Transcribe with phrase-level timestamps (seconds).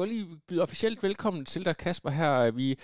[0.00, 2.50] Godt lige byde officielt velkommen til dig, Kasper, her.
[2.50, 2.76] Vi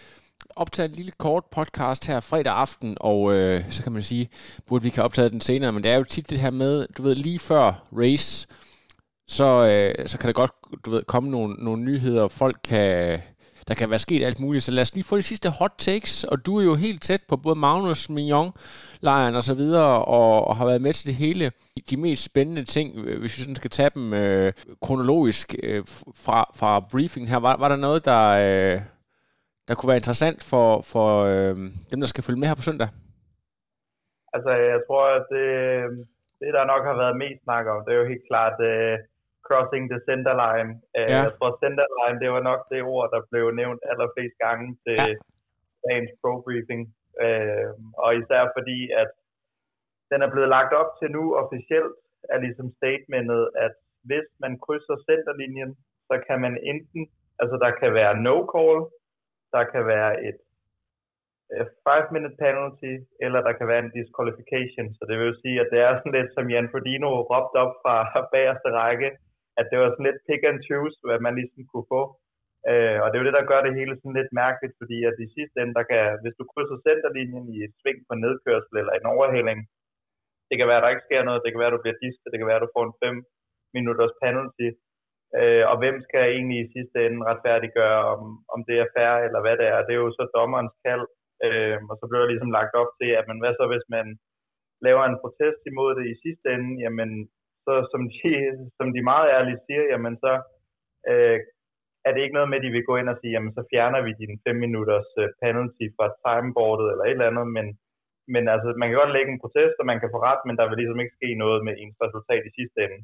[0.56, 4.28] optager en lille kort podcast her fredag aften, og øh, så kan man sige,
[4.66, 7.02] burde vi kan optage den senere, men det er jo tit det her med, du
[7.02, 8.46] ved, lige før race,
[9.28, 10.50] så, øh, så kan der godt,
[10.84, 13.20] du ved, komme nogle, nogle nyheder, folk kan,
[13.68, 16.24] der kan være sket alt muligt, så lad os lige få de sidste hot takes,
[16.24, 18.50] og du er jo helt tæt på både Magnus, Mignon,
[19.00, 21.44] lejren og så videre, og, og har været med til det hele.
[21.90, 24.52] De mest spændende ting, øh, hvis vi sådan skal tage dem øh,
[24.84, 25.82] kronologisk øh,
[26.24, 28.80] fra, fra briefing her, var, var der noget, der, øh,
[29.68, 31.54] der kunne være interessant for, for øh,
[31.90, 32.88] dem, der skal følge med her på søndag?
[34.34, 35.48] Altså, jeg tror, at det,
[36.40, 38.98] det, der nok har været mest snak om, det er jo helt klart Øh
[39.48, 40.70] crossing the center line.
[40.98, 41.20] Uh, Ja.
[41.24, 44.96] Jeg tror, center line, det var nok det ord, der blev nævnt allerflest gange til
[45.00, 45.06] Ja.
[45.88, 46.82] dagens pro briefing.
[47.24, 47.68] Uh,
[48.04, 49.10] og især fordi, at
[50.10, 51.96] den er blevet lagt op til nu officielt,
[52.34, 53.74] er ligesom statementet, at
[54.08, 55.70] hvis man krydser centerlinjen,
[56.08, 57.02] så kan man enten,
[57.40, 58.78] altså der kan være no call,
[59.54, 60.38] der kan være et
[61.88, 62.92] 5-minute penalty,
[63.24, 64.86] eller der kan være en disqualification.
[64.96, 67.74] Så det vil jo sige, at det er sådan lidt, som Jan Frodino råbte op
[67.82, 67.96] fra
[68.32, 69.08] bagerste række,
[69.60, 72.02] at det var sådan lidt pick and choose, hvad man ligesom kunne få.
[72.70, 75.16] Øh, og det er jo det, der gør det hele sådan lidt mærkeligt, fordi at
[75.24, 78.94] i sidste ende, der kan, hvis du krydser centerlinjen i et sving på nedkørsel eller
[78.94, 79.58] en overhælling,
[80.48, 82.30] det kan være, at der ikke sker noget, det kan være, at du bliver disket,
[82.32, 83.24] det kan være, at du får en 5
[83.76, 84.68] minutters penalty,
[85.38, 88.22] øh, og hvem skal egentlig i sidste ende retfærdiggøre, om,
[88.54, 89.80] om det er fair eller hvad det er.
[89.86, 91.06] Det er jo så dommerens kald,
[91.46, 94.06] øh, og så bliver der ligesom lagt op til, at men hvad så hvis man
[94.86, 97.10] laver en protest imod det i sidste ende, jamen
[97.66, 98.30] så som de,
[98.78, 100.32] som de meget ærligt siger, jamen så
[101.10, 101.38] øh,
[102.06, 104.00] er det ikke noget med, at de vil gå ind og sige, jamen så fjerner
[104.06, 107.66] vi din 5 minutters øh, penalty fra timeboardet eller et eller andet, men,
[108.34, 110.66] men altså, man kan godt lægge en protest, og man kan få ret, men der
[110.66, 113.00] vil ligesom ikke ske noget med ens resultat i sidste ende.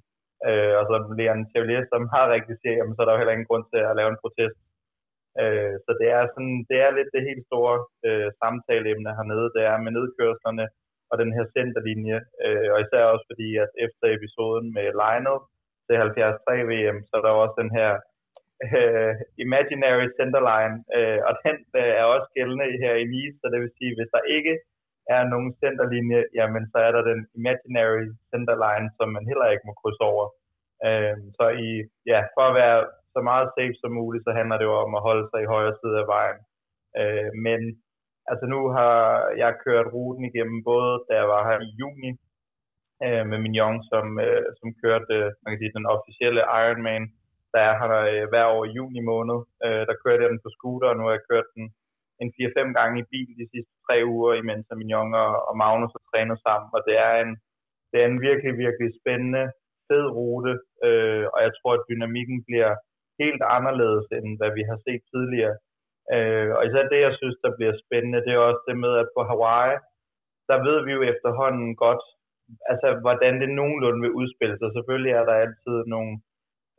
[0.49, 3.37] Øh, og så Leon Chevalier, som har rigtig siger, jamen så er der jo heller
[3.37, 4.59] ingen grund til at lave en protest.
[5.43, 9.63] Øh, så det er sådan, det er lidt det helt store øh, samtaleemne hernede, det
[9.71, 10.67] er med nedkørslerne
[11.13, 15.39] og den her centerlinje, øh, og især også fordi, at efter episoden med Lionel
[15.87, 17.91] til 73 VM, så er der også den her
[18.67, 19.15] øh,
[19.45, 23.77] imaginary centerline, øh, og den øh, er også gældende her i Nice, så det vil
[23.79, 24.55] sige, hvis der ikke
[25.17, 29.73] er nogen centerlinje, jamen så er der den imaginary centerline, som man heller ikke må
[29.81, 30.27] krydse over.
[30.87, 31.71] Øh, så i,
[32.13, 32.79] ja, for at være
[33.15, 35.79] så meget safe som muligt, så handler det jo om at holde sig i højre
[35.81, 36.41] side af vejen.
[37.01, 37.61] Øh, men
[38.31, 38.97] altså nu har
[39.43, 42.11] jeg kørt ruten igennem både, da jeg var her i juni
[43.05, 47.05] øh, med Mignon, som, øh, som kørte man kan sige, den officielle Ironman,
[47.53, 49.39] der er her øh, hver år i juni måned.
[49.65, 51.65] Øh, der kørte jeg den på scooter, og nu har jeg kørt den
[52.23, 55.95] en 4-5 gange i bil de sidste tre uger, imens at Mignon og, og Magnus
[55.97, 56.69] har trænet sammen.
[56.77, 57.33] Og det er en,
[57.91, 59.45] det er en virkelig, virkelig spændende,
[59.89, 60.55] fed rute,
[60.87, 62.71] øh, og jeg tror, at dynamikken bliver
[63.23, 65.57] helt anderledes, end hvad vi har set tidligere.
[66.15, 69.09] Øh, og især det, jeg synes, der bliver spændende, det er også det med, at
[69.17, 69.77] på Hawaii,
[70.51, 72.05] der ved vi jo efterhånden godt,
[72.71, 74.69] altså hvordan det nogenlunde vil udspille sig.
[74.73, 76.13] Selvfølgelig er der altid nogle,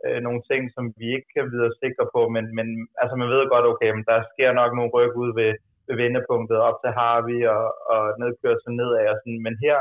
[0.06, 2.68] øh, nogle ting, som vi ikke kan vide sikre på, men, men
[3.02, 5.52] altså man ved godt, okay, men der sker nok nogle ryk ud ved,
[5.88, 6.66] ved vendepunktet.
[6.68, 9.80] Op til Harvey og, og nedkørsel nedad og sådan, men her,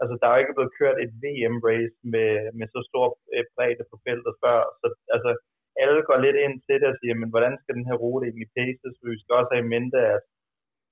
[0.00, 3.84] altså der er jo ikke blevet kørt et VM-race med, med så stor øh, bredde
[3.90, 5.30] på feltet før, så altså
[5.82, 8.50] alle går lidt ind til det og siger, men hvordan skal den her rute egentlig
[8.58, 8.94] paces?
[8.98, 10.22] For vi skal også have i mente, at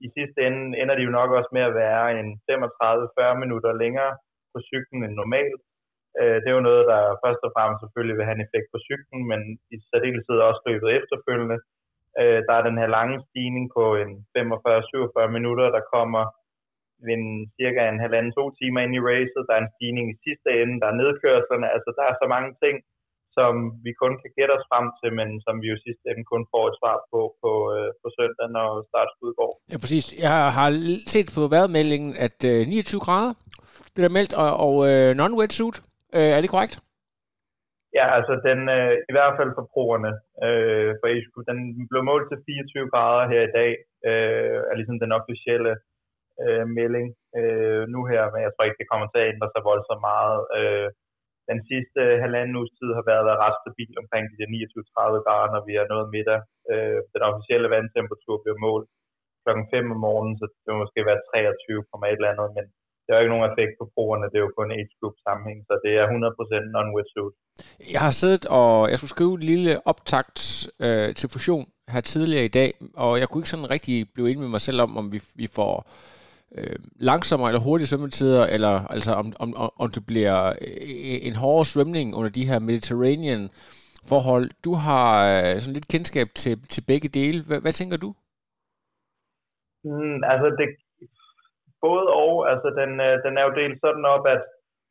[0.04, 4.12] i sidste ende ender de jo nok også med at være en 35-40 minutter længere
[4.52, 5.60] på cyklen end normalt.
[6.20, 8.78] Øh, det er jo noget, der først og fremmest selvfølgelig vil have en effekt på
[8.88, 9.40] cyklen, men
[9.74, 11.58] i særdeleshed også løbet efterfølgende.
[12.20, 16.24] Øh, der er den her lange stigning på en 45-47 minutter, der kommer
[17.14, 17.24] en
[17.56, 19.42] cirka en halvanden to timer ind i racet.
[19.46, 21.66] Der er en stigning i sidste ende, der er nedkørslerne.
[21.74, 22.76] Altså der er så mange ting,
[23.36, 23.52] som
[23.86, 26.64] vi kun kan gætte os frem til, men som vi jo sidste ende kun får
[26.70, 29.52] et svar på på, øh, på søndag, når startskuddet går.
[29.72, 30.06] Ja, præcis.
[30.24, 30.68] Jeg har
[31.14, 33.32] set på vejrmeldingen, at øh, 29 grader,
[33.92, 35.76] det der er meldt, og, og øh, non-wetsuit.
[36.16, 36.76] Øh, er det korrekt?
[37.98, 40.12] Ja, altså den, øh, i hvert fald for proerne
[40.46, 41.58] øh, for HQ, den
[41.90, 43.70] blev målt til 24 grader her i dag,
[44.08, 45.72] øh, er ligesom den officielle
[46.42, 49.62] øh, melding øh, nu her, men jeg tror ikke, det kommer til at ændre sig
[49.70, 50.40] voldsomt meget.
[50.58, 50.88] Øh,
[51.50, 55.62] den sidste halvanden uges tid har været ret stabil omkring de der 29-30 grader, når
[55.68, 56.40] vi er nået middag.
[56.72, 58.88] Øh, den officielle vandtemperatur bliver målt
[59.42, 62.64] klokken 5 om morgenen, så det vil måske være 23, et eller andet, men
[63.02, 65.58] det har ikke nogen effekt på brugerne, det er jo kun en age group sammenhæng,
[65.68, 67.34] så det er 100% non-wetsuit.
[67.94, 70.38] Jeg har siddet og jeg skulle skrive en lille optakt
[70.84, 72.70] øh, til fusion her tidligere i dag,
[73.04, 75.46] og jeg kunne ikke sådan rigtig blive enig med mig selv om, om vi, vi
[75.58, 76.15] får øh,
[76.58, 76.76] Øh,
[77.10, 79.50] langsommere eller hurtigere svømmetider, eller altså om, om,
[79.82, 83.42] om det bliver øh, en hårdere svømning under de her Mediterranean
[84.10, 84.46] forhold.
[84.66, 87.38] Du har øh, sådan lidt kendskab til, til begge dele.
[87.48, 88.10] Hvad, hvad tænker du?
[89.88, 90.68] Mm, altså, det,
[91.86, 92.32] både og.
[92.52, 92.90] Altså, den,
[93.24, 94.42] den er jo delt sådan op, at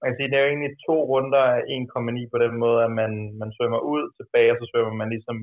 [0.02, 2.94] man kan sige, det er jo egentlig to runder af 1,9 på den måde, at
[3.02, 3.12] man,
[3.42, 5.38] man svømmer ud, tilbage, og så svømmer man ligesom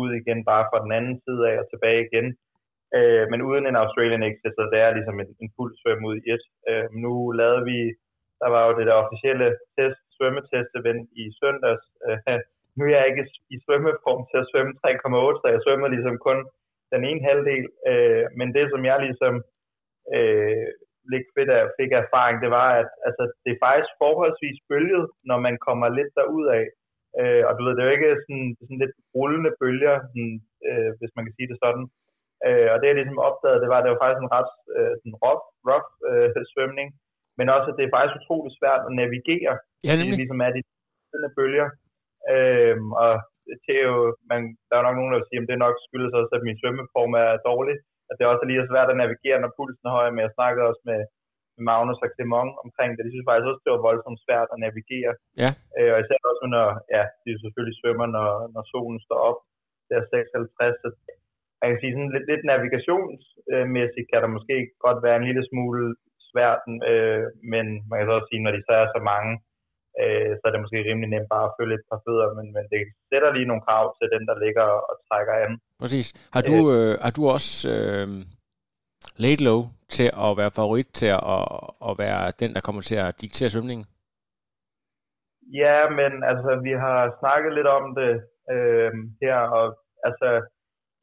[0.00, 2.26] ud igen bare fra den anden side af og tilbage igen.
[2.96, 6.16] Øh, men uden en Australian exit, så det er ligesom en, en fuld svøm ud
[6.18, 6.44] i et.
[6.70, 7.78] Øh, nu lavede vi,
[8.42, 11.84] der var jo det der officielle test, svømmetest-event i søndags.
[12.06, 12.38] Øh,
[12.76, 16.38] nu er jeg ikke i svømmeform til at svømme 3,8, så jeg svømmer ligesom kun
[16.94, 17.66] den ene halvdel.
[17.90, 19.34] Øh, men det, som jeg ligesom
[20.16, 20.68] øh,
[21.12, 25.38] lidt fedt af, fik erfaring, det var, at altså, det er faktisk forholdsvis bølget, når
[25.46, 26.64] man kommer lidt derud af.
[27.20, 30.34] Øh, og du ved, det er jo ikke sådan, sådan lidt rullende bølger, sådan,
[30.68, 31.86] øh, hvis man kan sige det sådan.
[32.46, 34.92] Øh, og det jeg ligesom opdagede, det var, at det var faktisk en ret øh,
[35.00, 36.88] sådan rough, rough øh, svømning,
[37.38, 39.54] men også, at det er faktisk utroligt svært at navigere,
[39.86, 40.12] ja, nemlig.
[40.12, 40.62] det ligesom er de
[41.38, 41.68] bølger.
[42.32, 43.12] Øh, og
[43.64, 43.94] til jo,
[44.30, 46.58] man, der er nok nogen, der vil sige, at det nok skyldes også, at min
[46.60, 47.76] svømmeform er dårlig.
[48.08, 50.36] At det er også lige så svært at navigere, når pulsen er høj, men jeg
[50.38, 51.00] snakkede også med,
[51.54, 53.06] med Magnus og Clement omkring det.
[53.06, 55.12] De synes faktisk også, det var voldsomt svært at navigere.
[55.42, 55.50] Ja.
[55.76, 56.66] Øh, og især også, når
[56.96, 59.38] ja, de selvfølgelig svømmer, når, når solen står op.
[59.88, 60.88] Det er 56, så
[61.60, 65.84] man kan sige sådan lidt, lidt navigationsmæssigt kan der måske godt være en lille smule
[66.30, 69.32] svært, øh, men man kan så også sige, når de så er så mange,
[70.00, 72.64] øh, så er det måske rimelig nemt bare at følge et par fødder, men, men
[72.72, 72.80] det
[73.10, 75.52] sætter lige nogle krav til den, der ligger og trækker an.
[75.82, 76.06] Præcis.
[76.34, 78.08] Har du, øh, øh, har du også øh,
[79.22, 79.60] laid low
[79.96, 81.46] til at være favorit til at,
[81.88, 83.86] at være den, der kommer til at diktere svømningen?
[85.62, 88.12] Ja, men altså, vi har snakket lidt om det
[88.54, 88.92] øh,
[89.22, 89.66] her, og
[90.08, 90.28] altså,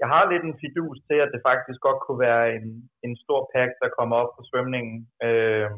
[0.02, 2.68] jeg har lidt en fidus til, at det faktisk godt kunne være en,
[3.06, 4.98] en stor pack, der kommer op på svømningen,
[5.28, 5.70] øh,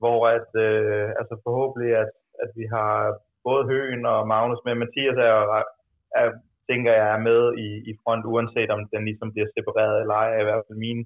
[0.00, 2.10] hvor at, øh, altså forhåbentlig, at
[2.44, 2.92] at vi har
[3.46, 4.74] både Høen og Magnus med.
[4.74, 5.36] Mathias er,
[6.20, 6.26] er
[6.70, 10.28] tænker jeg er med i, i front, uanset om den ligesom bliver separeret eller ej,
[10.36, 11.04] er i hvert fald mine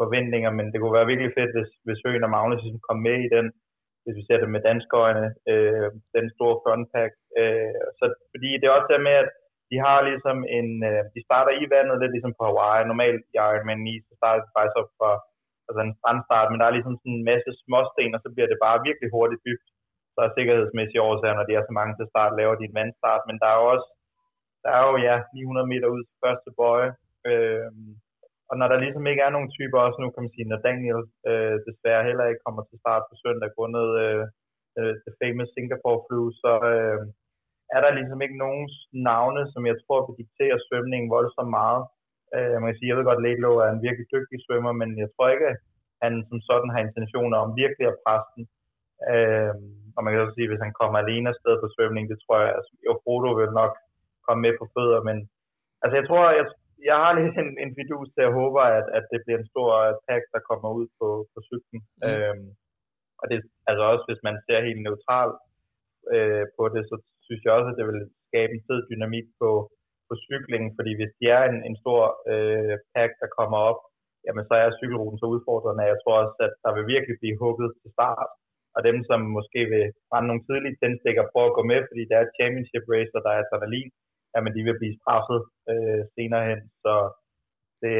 [0.00, 3.16] forventninger, men det kunne være virkelig fedt, hvis, hvis Høen og Magnus ligesom kom med
[3.26, 3.46] i den,
[4.02, 7.12] hvis vi ser det med danskøjne, øh, den store frontpack.
[7.40, 9.30] Øh, så, fordi det er også der med, at
[9.70, 12.88] de har ligesom en, øh, de starter i vandet lidt ligesom på Hawaii.
[12.90, 15.10] Normalt i Ironman 9, så starter de faktisk op fra
[15.68, 18.64] altså en strandstart, men der er ligesom sådan en masse småsten, og så bliver det
[18.66, 19.68] bare virkelig hurtigt dybt
[20.14, 23.22] så er sikkerhedsmæssige årsager, når de er så mange til start, laver de en vandstart,
[23.28, 23.88] men der er jo også,
[24.64, 26.90] der er jo ja, 900 meter ud til første bøje,
[27.30, 27.68] øh,
[28.50, 31.02] og når der ligesom ikke er nogen typer, også nu kan man sige, når Daniel
[31.30, 34.24] øh, desværre heller ikke kommer til start på søndag, grundet øh,
[34.78, 37.00] øh, The Famous Singapore Flu, så øh,
[37.74, 38.64] er der ligesom ikke nogen
[39.10, 41.82] navne, som jeg tror vil diktere svømningen voldsomt meget.
[42.34, 45.08] Øh, man kan sige, jeg ved godt, Laidlow er en virkelig dygtig svømmer, men jeg
[45.10, 45.58] tror ikke, at
[46.04, 48.44] han som sådan har intentioner om virkelig at presse den.
[49.10, 49.54] Øh,
[49.96, 52.36] og man kan også sige, at hvis han kommer alene afsted på svømning, det tror
[52.44, 53.72] jeg, altså, jo, Frodo vil nok
[54.26, 55.16] komme med på fødder, men
[55.82, 56.46] altså jeg tror, jeg,
[56.90, 59.70] jeg har lidt en, en fidus til at håbe, at, at det bliver en stor
[60.06, 61.80] tag, der kommer ud på, på cyklen.
[62.02, 62.04] Mm.
[62.08, 62.48] Øhm,
[63.20, 63.38] og det
[63.70, 65.38] altså også, hvis man ser helt neutralt
[66.14, 66.96] øh, på det, så
[67.30, 69.50] synes jeg også, at det vil skabe en fed dynamik på,
[70.08, 73.80] på cyklingen, fordi hvis de er en, en stor øh, pack, der kommer op,
[74.26, 75.90] jamen så er cykelruten så udfordrende.
[75.92, 78.30] Jeg tror også, at der vil virkelig blive hugget til start
[78.76, 82.14] og dem, som måske vil brænde nogle tidlige tændstikker, prøve at gå med, fordi det
[82.16, 83.90] er et championship race, og der er adrenalin,
[84.32, 86.60] jamen de vil blive straffet øh, senere hen.
[86.84, 86.94] Så
[87.82, 87.94] det,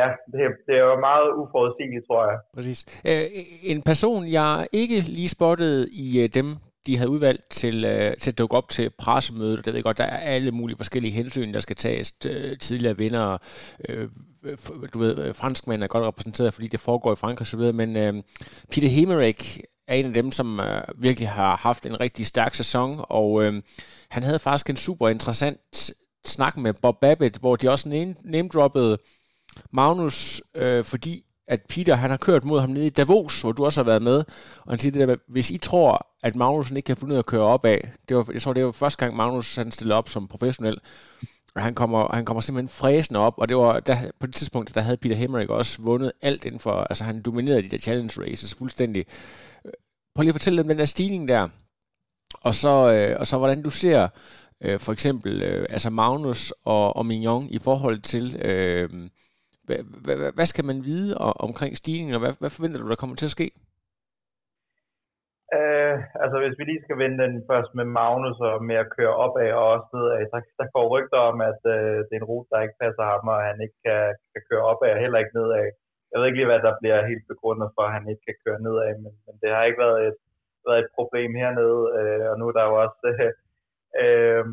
[0.00, 2.38] ja, det, det er jo meget uforudsigeligt, tror jeg.
[2.56, 2.80] Præcis.
[3.10, 3.26] Øh,
[3.72, 4.52] en person, jeg
[4.82, 6.48] ikke lige spottede i øh, dem,
[6.86, 9.84] de havde udvalgt til, øh, til at dukke op til pressemødet, og det ved jeg
[9.84, 12.12] godt, der er alle mulige forskellige hensyn, der skal tages.
[12.26, 13.38] Øh, tidligere vinder,
[13.88, 14.08] øh,
[14.94, 18.22] du ved, øh, franskmænd er godt repræsenteret, fordi det foregår i Frankrig osv., men øh,
[18.70, 23.04] Peter Hemerick er en af dem, som øh, virkelig har haft en rigtig stærk sæson,
[23.08, 23.62] og øh,
[24.08, 25.92] han havde faktisk en super interessant
[26.24, 28.98] snak med Bob Babbitt, hvor de også name-droppede
[29.72, 33.64] Magnus, øh, fordi at Peter, han har kørt mod ham nede i Davos, hvor du
[33.64, 34.24] også har været med,
[34.64, 37.16] og han siger det der med, hvis I tror, at Magnus ikke kan finde ud
[37.16, 39.70] af at køre op af, det var, jeg tror, det var første gang, Magnus han
[39.70, 40.78] stillede op som professionel,
[41.54, 44.74] og han kommer, han kommer simpelthen fræsende op, og det var der, på det tidspunkt,
[44.74, 48.22] der havde Peter Hemmerich også vundet alt inden for, altså han dominerede de der challenge
[48.22, 49.06] races fuldstændig.
[50.14, 51.48] Prøv lige at fortælle dem den der stigning der.
[52.40, 54.08] og så, øh, og så hvordan du ser
[54.60, 59.08] øh, for eksempel øh, altså Magnus og, og Mignon i forhold til, øh,
[59.66, 61.10] hvad, hvad, hvad skal man vide
[61.46, 63.48] omkring stigningen, og hvad, hvad forventer du, der kommer til at ske?
[65.56, 69.14] Øh, altså hvis vi lige skal vende den først med Magnus og med at køre
[69.24, 72.48] opad og også nedad, så der går rygter om, at øh, det er en rute,
[72.52, 74.02] der ikke passer ham, og han ikke kan,
[74.32, 75.66] kan køre opad og heller ikke nedad.
[76.10, 78.60] Jeg ved ikke lige, hvad der bliver helt begrundet for, at han ikke kan køre
[78.66, 80.18] nedad, men, men det har ikke været et,
[80.66, 82.98] været et problem hernede, øh, og nu er der jo også,
[84.02, 84.44] øh,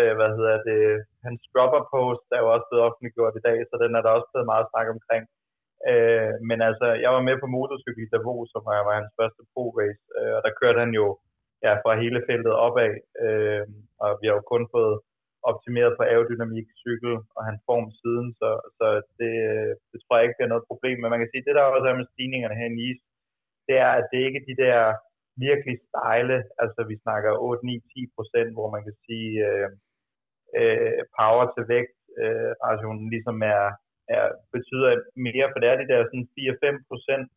[0.00, 0.82] øh, hvad hedder det,
[1.26, 4.28] hans dropper post er jo også blevet offentliggjort i dag, så den er der også
[4.30, 5.24] blevet meget snak omkring.
[5.90, 9.42] Øh, men altså, jeg var med på motorcykel i Davos, som var, var hans første
[9.52, 11.06] pro-race, øh, og der kørte han jo
[11.66, 12.92] ja, fra hele feltet opad,
[13.24, 13.64] øh,
[14.02, 14.96] og vi har jo kun fået
[15.50, 18.86] optimeret på aerodynamik, cykel og hans form siden, så, så
[19.20, 20.96] det, øh, det tror jeg ikke bliver noget problem.
[20.98, 23.02] Men man kan sige, det der også er med stigningerne her i Nice,
[23.68, 24.80] det er, at det ikke er de der
[25.46, 29.68] virkelig stejle, altså vi snakker 8, 9, 10 procent, hvor man kan sige øh,
[30.58, 33.64] øh, power til vægt, øh, rationen ligesom er,
[34.14, 34.24] er,
[34.54, 34.90] betyder
[35.26, 37.28] mere, for det er de der sådan 4-5 procent,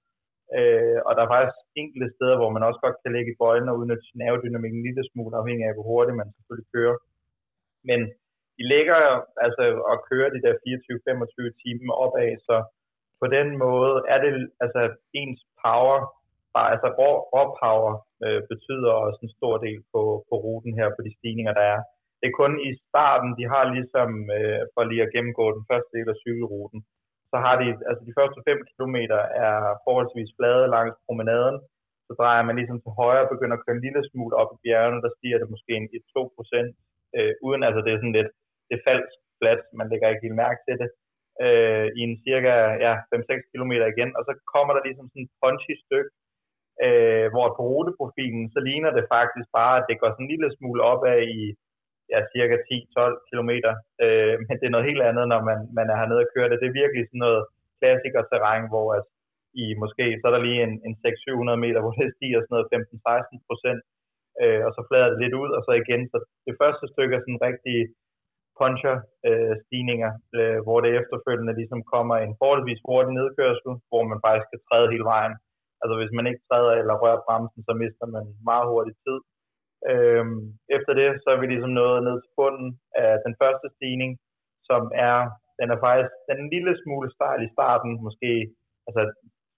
[0.58, 3.70] øh, og der er faktisk enkelte steder, hvor man også godt kan lægge i bøjlen
[3.70, 6.98] og udnytte sin aerodynamik en lille smule, afhængig af, hvor hurtigt man selvfølgelig kører.
[7.90, 8.00] Men
[8.58, 9.00] de ligger
[9.46, 12.56] altså og kører de der 24-25 timer opad, så
[13.22, 14.32] på den måde er det
[14.64, 14.82] altså
[15.22, 15.98] ens power,
[16.56, 17.94] bare, altså rå, rå power
[18.26, 21.82] øh, betyder også en stor del på, på ruten her, på de stigninger, der er
[22.20, 25.92] det er kun i starten, de har ligesom, øh, for lige at gennemgå den første
[25.96, 26.80] del af cykelruten,
[27.32, 28.98] så har de, altså de første 5 km
[29.46, 31.58] er forholdsvis flade langs promenaden,
[32.08, 34.62] så drejer man ligesom til højre og begynder at køre en lille smule op i
[34.64, 36.70] bjergene, der stiger det måske en 2 procent,
[37.18, 38.32] øh, uden altså det er sådan lidt,
[38.68, 40.90] det er falsk flat, man lægger ikke helt mærke til det,
[41.46, 42.54] øh, i en cirka
[42.86, 46.12] ja, 5-6 km igen, og så kommer der ligesom sådan et punchy stykke,
[46.86, 50.50] øh, hvor på ruteprofilen, så ligner det faktisk bare, at det går sådan en lille
[50.58, 51.42] smule opad i
[52.14, 53.52] ja, cirka 10-12 km.
[54.06, 56.62] Øh, men det er noget helt andet, når man, man er hernede og kører det.
[56.62, 57.42] Det er virkelig sådan noget
[57.80, 59.06] klassiker-terræn, hvor at
[59.64, 62.72] i måske, så er der lige en, en 600-700 meter, hvor det stiger sådan noget
[62.74, 63.82] 15-16 procent,
[64.42, 66.02] øh, og så flader det lidt ud, og så igen.
[66.12, 67.78] Så det første stykke er sådan rigtig
[68.60, 74.50] puncher-stigninger, øh, øh, hvor det efterfølgende ligesom kommer en forholdsvis hurtig nedkørsel, hvor man faktisk
[74.52, 75.34] kan træde hele vejen.
[75.82, 79.20] Altså hvis man ikke træder eller rører bremsen, så mister man meget hurtigt tid.
[79.92, 80.40] Øhm,
[80.78, 82.70] efter det, så er vi ligesom nået ned til bunden
[83.04, 84.12] af den første stigning,
[84.70, 85.18] som er,
[85.60, 88.32] den er faktisk den lille smule stejl i starten, måske
[88.88, 89.04] altså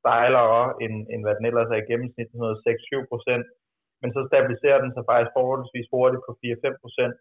[0.01, 3.45] stejlere end, end hvad den ellers er i gennemsnit, sådan noget 6-7 procent,
[4.01, 7.15] men så stabiliserer den sig faktisk forholdsvis hurtigt på 4-5 procent,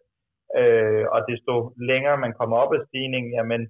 [0.59, 1.53] øh, og desto
[1.91, 3.61] længere man kommer op af stigningen, jamen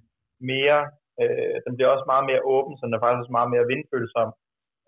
[0.52, 0.80] mere,
[1.22, 4.28] øh, den bliver også meget mere åben, så den er faktisk meget mere vindfølsom,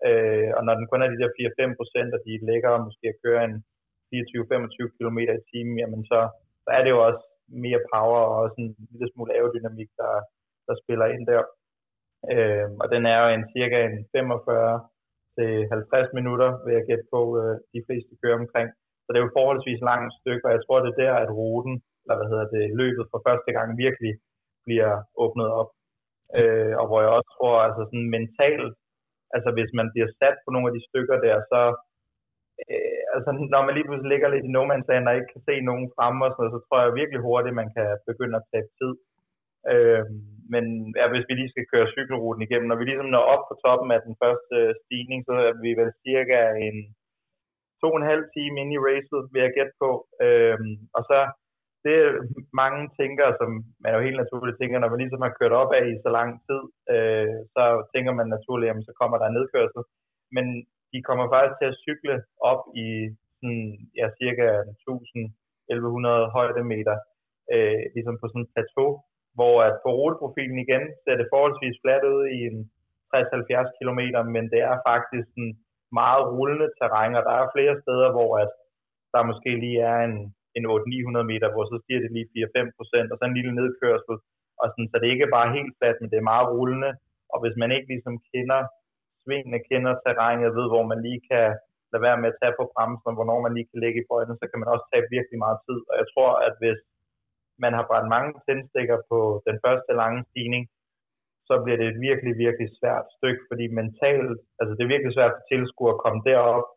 [0.07, 3.21] øh, og når den kun er de der 4-5 procent, og de lægger måske at
[3.25, 3.55] køre en
[4.09, 6.19] 24-25 km i timen, jamen så,
[6.63, 7.23] så er det jo også
[7.63, 10.13] mere power og også en lille smule aerodynamik, der,
[10.67, 11.43] der spiller ind der.
[12.33, 14.79] Øh, og den er jo en cirka en 45
[15.37, 18.69] til 50 minutter, vil jeg gætte på, øh, de fleste kører omkring.
[19.03, 21.75] Så det er jo forholdsvis langt stykke, og jeg tror, det er der, at ruten,
[22.01, 24.13] eller hvad hedder det, løbet for første gang virkelig
[24.65, 24.93] bliver
[25.23, 25.69] åbnet op.
[26.39, 28.73] Øh, og hvor jeg også tror, altså sådan mentalt,
[29.35, 31.61] altså hvis man bliver sat på nogle af de stykker der, så
[32.63, 35.43] øh, altså når man lige pludselig ligger lidt i no man's land og ikke kan
[35.49, 38.47] se nogen fremme og sådan noget, så tror jeg virkelig hurtigt, man kan begynde at
[38.51, 38.93] tage tid.
[39.71, 40.03] Øh,
[40.53, 40.65] men
[40.99, 43.89] ja, hvis vi lige skal køre cykelruten igennem, når vi ligesom når op på toppen
[43.95, 46.77] af den første øh, stigning, så er vi vel cirka en
[47.81, 49.89] to og en halv time inde i racet, vil jeg gætte på.
[50.25, 50.59] Øh,
[50.97, 51.19] og så
[51.85, 51.97] det
[52.61, 53.49] mange tænker, som
[53.83, 56.29] man jo helt naturligt tænker, når man ligesom har kørt op af i så lang
[56.47, 56.61] tid,
[56.93, 59.83] øh, så tænker man naturligt, at så kommer der en nedkørsel.
[60.35, 60.45] Men
[60.95, 62.15] de kommer faktisk til at cykle
[62.51, 62.87] op i
[63.37, 63.65] sådan,
[63.99, 64.47] ja, cirka
[64.83, 66.95] 1000-1100 højdemeter,
[67.53, 68.89] øh, ligesom på sådan et plateau,
[69.37, 72.57] hvor at på ruteprofilen igen ser det forholdsvis fladt ud i en
[73.11, 74.01] 60-70 km,
[74.35, 75.49] men det er faktisk en
[75.99, 78.51] meget rullende terræn, og der er flere steder, hvor at
[79.13, 80.15] der måske lige er en,
[80.57, 84.15] en 800-900 meter, hvor så stiger det lige 4-5 procent, og så en lille nedkørsel,
[84.61, 86.91] og sådan, så det er ikke bare helt fladt, men det er meget rullende,
[87.33, 88.61] og hvis man ikke ligesom kender
[89.25, 91.47] svingene, kender terrænet, ved hvor man lige kan
[91.91, 94.35] lade være med at tage på bremsen, og hvornår man lige kan lægge i bøjlen,
[94.39, 95.79] så kan man også tage virkelig meget tid.
[95.89, 96.79] Og jeg tror, at hvis
[97.63, 100.63] man har brændt mange tændstikker på den første lange stigning,
[101.47, 105.35] så bliver det et virkelig, virkelig svært stykke, fordi mentalt, altså det er virkelig svært
[105.35, 106.67] for tilskuer at komme derop,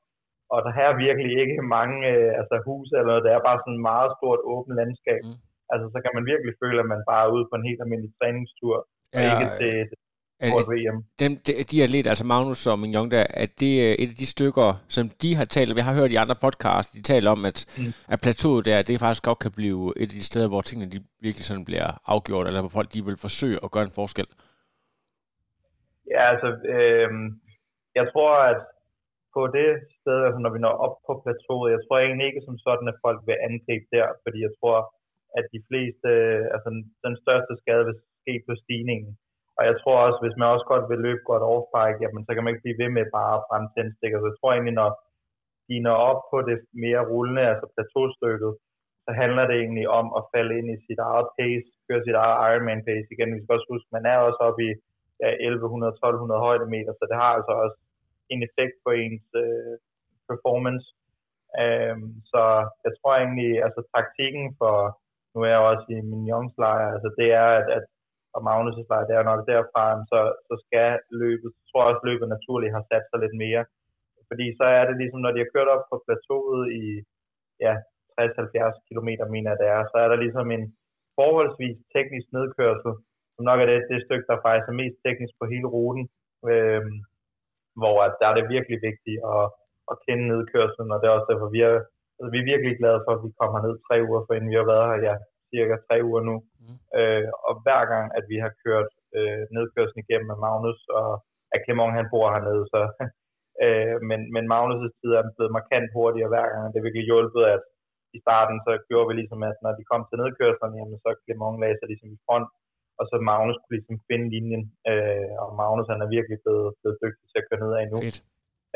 [0.52, 3.78] og der er virkelig ikke mange øh, altså huse eller noget, det er bare sådan
[3.78, 5.22] et meget stort åbent landskab.
[5.26, 5.38] Mm.
[5.72, 8.12] Altså så kan man virkelig føle, at man bare er ude på en helt almindelig
[8.18, 8.76] træningstur,
[9.14, 9.76] og ja, ikke til
[10.46, 10.98] et VM.
[11.22, 14.28] Dem, de, de atleter, altså Magnus og Mignon der, at det er et af de
[14.34, 15.76] stykker, som de har talt om.
[15.80, 17.92] Jeg har hørt i andre podcasts, de taler om, at, mm.
[18.12, 20.98] at plateauet der, det faktisk godt kan blive et af de steder, hvor tingene de
[21.26, 24.28] virkelig sådan bliver afgjort, eller hvor folk de vil forsøge at gøre en forskel.
[26.14, 27.10] Ja, altså, øh,
[27.98, 28.60] jeg tror, at
[29.36, 32.56] på det sted, altså når vi når op på plateauet, jeg tror egentlig ikke som
[32.66, 34.78] sådan, at folk vil angribe der, fordi jeg tror,
[35.38, 36.10] at de fleste,
[36.54, 36.68] altså
[37.06, 39.10] den største skade vil ske på stigningen.
[39.58, 42.42] Og jeg tror også, hvis man også godt vil løbe godt overspike, jamen så kan
[42.42, 44.16] man ikke blive ved med bare at brænde tændstikker.
[44.16, 44.90] Så altså, jeg tror egentlig, når
[45.68, 48.52] de når op på det mere rullende, altså plateaustykket,
[49.04, 52.36] så handler det egentlig om at falde ind i sit eget pace, køre sit eget
[52.46, 53.34] Ironman pace igen.
[53.34, 54.70] Vi skal også huske, man er også oppe i
[55.22, 57.78] ja, 1100-1200 højdemeter, så det har altså også
[58.32, 59.74] en effekt på ens øh,
[60.30, 60.86] performance.
[61.62, 62.42] Øhm, så
[62.84, 64.74] jeg tror egentlig, altså taktikken for,
[65.32, 66.56] nu er jeg også i min Youngs
[66.94, 67.84] altså det er, at, at
[68.34, 70.88] og Magnus' vej, det er nok derfra, så, så skal
[71.22, 73.62] løbet, jeg tror også løbet naturligt har sat sig lidt mere.
[74.28, 76.84] Fordi så er det ligesom, når de har kørt op på plateauet i
[77.64, 77.74] ja,
[78.20, 80.64] 60-70 km, mener jeg det er, så er der ligesom en
[81.18, 82.92] forholdsvis teknisk nedkørsel,
[83.34, 86.04] som nok er det, det stykke, der faktisk er mest teknisk på hele ruten,
[86.50, 86.82] øh,
[87.80, 89.44] hvor at der er det virkelig vigtigt at,
[89.90, 91.74] at kende nedkørselen, og det er også derfor, vi er,
[92.18, 94.60] altså, vi er virkelig glade for, at vi kommer ned tre uger, for inden vi
[94.60, 95.14] har været her, ja,
[95.52, 96.36] cirka tre uger nu.
[96.62, 96.76] Mm.
[96.98, 101.10] Øh, og hver gang, at vi har kørt øh, nedkørslen igennem med Magnus, og
[101.54, 102.80] at Clement han bor hernede, så,
[103.64, 106.64] øh, men, men Magnus' tid er blevet markant hurtigere hver gang.
[106.70, 107.62] Det er virkelig hjulpet, at
[108.16, 111.60] i starten så gjorde vi ligesom, at når de kom til nedkørslen, jamen, så Clement
[111.62, 112.48] lagde sig ligesom i front,
[112.98, 116.98] og så Magnus kunne ligesom finde linjen, øh, og Magnus han er virkelig blevet, blevet
[117.02, 117.98] dygtig til at køre nedad nu.
[118.04, 118.18] Fedt.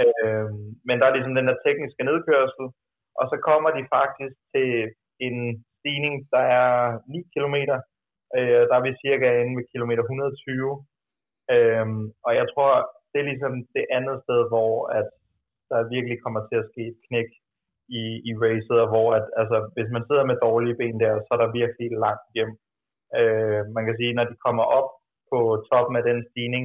[0.02, 0.48] Øh,
[0.86, 2.66] men der er ligesom den der tekniske nedkørsel,
[3.20, 4.70] og så kommer de faktisk til
[5.26, 5.36] en
[5.82, 6.70] stigning, der er
[7.08, 7.56] 9 km,
[8.36, 10.72] øh, der er vi cirka inde ved kilometer 120,
[11.54, 11.86] øh,
[12.26, 12.72] og jeg tror,
[13.10, 15.08] det er ligesom det andet sted, hvor at
[15.70, 17.30] der virkelig kommer til at ske et knæk
[18.00, 21.30] i, i racet, og hvor at, altså, hvis man sidder med dårlige ben der, så
[21.34, 22.52] er der virkelig langt hjem.
[23.18, 24.88] Øh, man kan sige, når de kommer op
[25.30, 25.38] på
[25.70, 26.64] toppen af den stigning,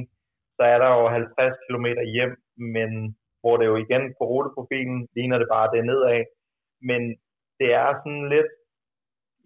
[0.56, 2.32] så er der jo 50 km hjem,
[2.74, 2.90] men
[3.40, 6.24] hvor det jo igen på ruteprofilen ligner det bare det nedad.
[6.88, 7.00] Men
[7.60, 8.50] det er sådan lidt,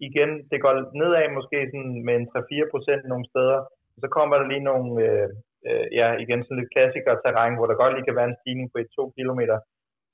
[0.07, 3.59] igen, det går nedad måske sådan med en 3-4 procent nogle steder,
[4.01, 5.29] så kommer der lige nogle, øh,
[5.67, 8.67] øh, ja, igen sådan lidt klassikere terræn, hvor der godt lige kan være en stigning
[8.71, 9.41] på 1-2 km,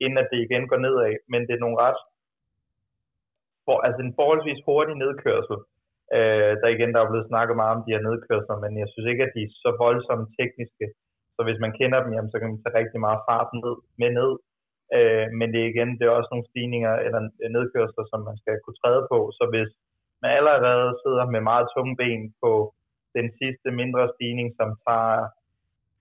[0.03, 1.13] inden at det igen går nedad.
[1.31, 1.99] Men det er nogle ret,
[3.65, 5.57] for, altså en forholdsvis hurtig nedkørsel.
[6.17, 9.07] Øh, der igen, der er blevet snakket meget om de her nedkørsler, men jeg synes
[9.11, 10.85] ikke, at de er så voldsomt tekniske.
[11.35, 14.11] Så hvis man kender dem, jamen, så kan man tage rigtig meget fart ned, med
[14.19, 14.31] ned.
[14.97, 17.21] Øh, men det er igen, det er også nogle stigninger eller
[17.55, 19.19] nedkørsler, som man skal kunne træde på.
[19.37, 19.71] Så hvis
[20.21, 22.51] man allerede sidder med meget tunge ben på
[23.17, 25.19] den sidste mindre stigning, som tager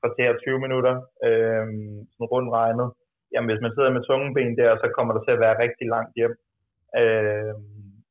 [0.00, 0.94] kvarter 20 minutter,
[1.26, 1.66] øh,
[2.14, 2.88] sådan rundt regnet,
[3.32, 5.86] jamen hvis man sidder med tunge ben der, så kommer der til at være rigtig
[5.94, 6.34] langt hjem.
[7.00, 7.54] Øh,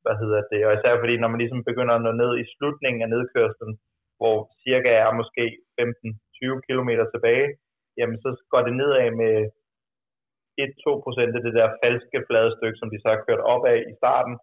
[0.04, 3.02] hvad hedder det, og især fordi, når man ligesom begynder at nå ned i slutningen
[3.06, 3.74] af nedkørslen,
[4.20, 5.46] hvor cirka er måske
[5.80, 7.48] 15-20 km tilbage,
[7.98, 9.36] jamen så går det nedad med
[10.66, 13.94] 1-2% af det der falske flade stykke, som de så har kørt op af i
[14.02, 14.34] starten.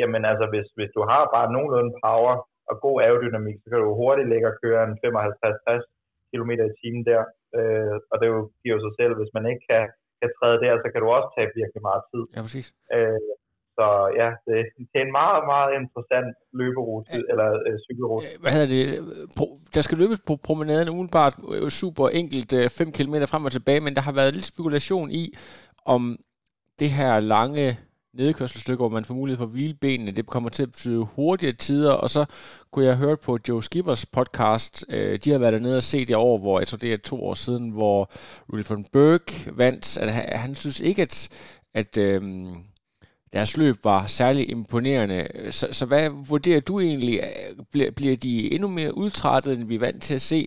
[0.00, 2.34] Jamen altså, hvis, hvis du har bare nogenlunde power
[2.70, 5.84] og god aerodynamik, så kan du hurtigt lægge og køre en 55-60
[6.30, 7.22] km i timen der.
[7.58, 8.28] Øh, og det
[8.60, 9.84] giver jo sig selv, hvis man ikke kan,
[10.20, 12.24] kan træde der, så kan du også tabe virkelig meget tid.
[12.34, 12.66] Ja, præcis.
[12.96, 13.20] Øh,
[13.78, 13.86] så
[14.20, 14.56] ja, det,
[14.90, 16.28] det er en meget, meget interessant
[16.60, 17.20] løberute, ja.
[17.30, 18.26] eller øh, cykelrute.
[18.42, 18.86] Hvad hedder det?
[19.74, 23.80] Der skal løbes på promenaden udenbart øh, super enkelt 5 øh, km frem og tilbage,
[23.80, 25.24] men der har været lidt spekulation i,
[25.94, 26.16] om
[26.78, 27.78] det her lange
[28.16, 31.56] nedkørselsstykke, hvor man får mulighed for at hvile benene, det kommer til at betyde hurtigere
[31.56, 32.24] tider, og så
[32.72, 36.16] kunne jeg høre på Joe Skippers podcast, øh, de har været dernede og set det
[36.16, 38.10] år, hvor jeg tror det er to år siden, hvor
[38.52, 41.28] Rudy von Berg vandt, at han, han synes ikke, at,
[41.74, 42.22] at øh,
[43.32, 45.20] deres løb var særlig imponerende.
[45.58, 47.14] Så, så hvad vurderer du egentlig?
[47.72, 50.40] Bliver, bliver de endnu mere udtrættet, end vi er vant til at se?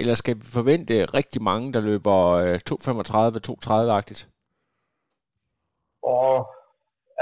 [0.00, 4.22] Eller skal vi forvente rigtig mange, der løber øh, 2.35-2.30-agtigt?
[6.16, 6.32] Og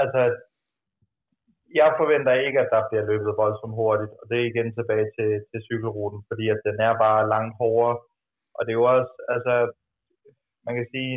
[0.01, 0.21] altså,
[1.79, 5.31] jeg forventer ikke, at der bliver løbet voldsomt hurtigt, og det er igen tilbage til,
[5.49, 7.97] til cykelruten, fordi at den er bare langt hårdere,
[8.55, 9.53] og det er jo også, altså,
[10.65, 11.13] man kan sige,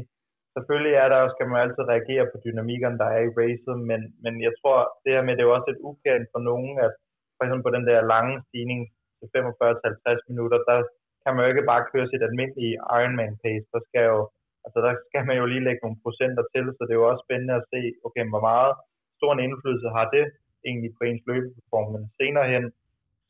[0.54, 4.34] selvfølgelig er der, kan man altid reagere på dynamikkerne, der er i racet, men, men
[4.46, 6.92] jeg tror, det her med, det er jo også et ukendt for nogen, at
[7.36, 8.80] for eksempel på den der lange stigning
[9.18, 10.78] til 45-50 minutter, der
[11.22, 14.20] kan man jo ikke bare køre sit almindelige Ironman pace, der skal jo,
[14.64, 17.24] altså der skal man jo lige lægge nogle procenter til, så det er jo også
[17.26, 18.72] spændende at se, okay, hvor meget
[19.18, 20.24] stor en indflydelse har det
[20.68, 22.64] egentlig på ens løbeperformance senere hen,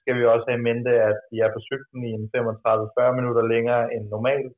[0.02, 3.42] skal vi også have i mente, at de er på cyklen i en 35-40 minutter
[3.54, 4.52] længere end normalt.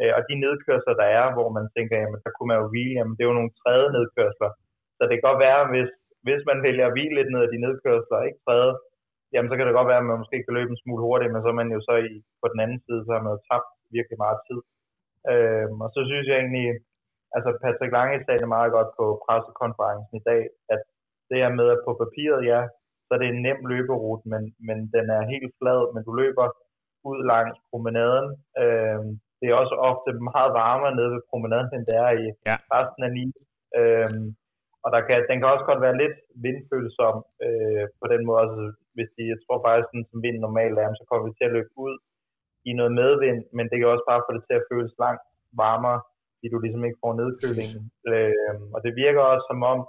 [0.00, 2.94] Øh, og de nedkørsler, der er, hvor man tænker, jamen der kunne man jo hvile,
[2.98, 4.50] jamen det er jo nogle tredje nedkørsler.
[4.96, 5.90] Så det kan godt være, hvis,
[6.26, 8.72] hvis man vælger at hvile lidt ned af de nedkørsler, ikke tredje,
[9.32, 11.42] jamen så kan det godt være, at man måske kan løbe en smule hurtigt, men
[11.42, 13.70] så er man jo så i, på den anden side, så har man jo tabt
[13.96, 14.60] virkelig meget tid.
[15.32, 16.66] Øh, og så synes jeg egentlig,
[17.36, 20.42] altså Patrick Lange sagde det meget godt på pressekonferencen i dag,
[20.74, 20.82] at
[21.28, 22.60] det her med, at på papiret, ja,
[23.06, 26.46] så er det en nem løberute, men, men den er helt flad, men du løber
[27.10, 28.26] ud langs promenaden.
[28.62, 29.00] Øh,
[29.40, 32.56] det er også ofte meget varmere nede ved promenaden, end det er i ja.
[32.74, 33.40] resten af Nice.
[33.78, 34.26] Øhm,
[34.84, 38.40] og der kan, den kan også godt være lidt vindfølsom øh, på den måde.
[38.44, 38.64] Altså,
[38.96, 41.54] hvis de, jeg tror faktisk, sådan, som vinden normalt er, så kommer vi til at
[41.56, 41.94] løbe ud
[42.70, 45.24] i noget medvind, men det kan også bare få det til at føles langt
[45.62, 45.98] varmere,
[46.34, 47.82] fordi du ligesom ikke får nedkølingen.
[48.10, 49.80] Øh, og det virker også som om,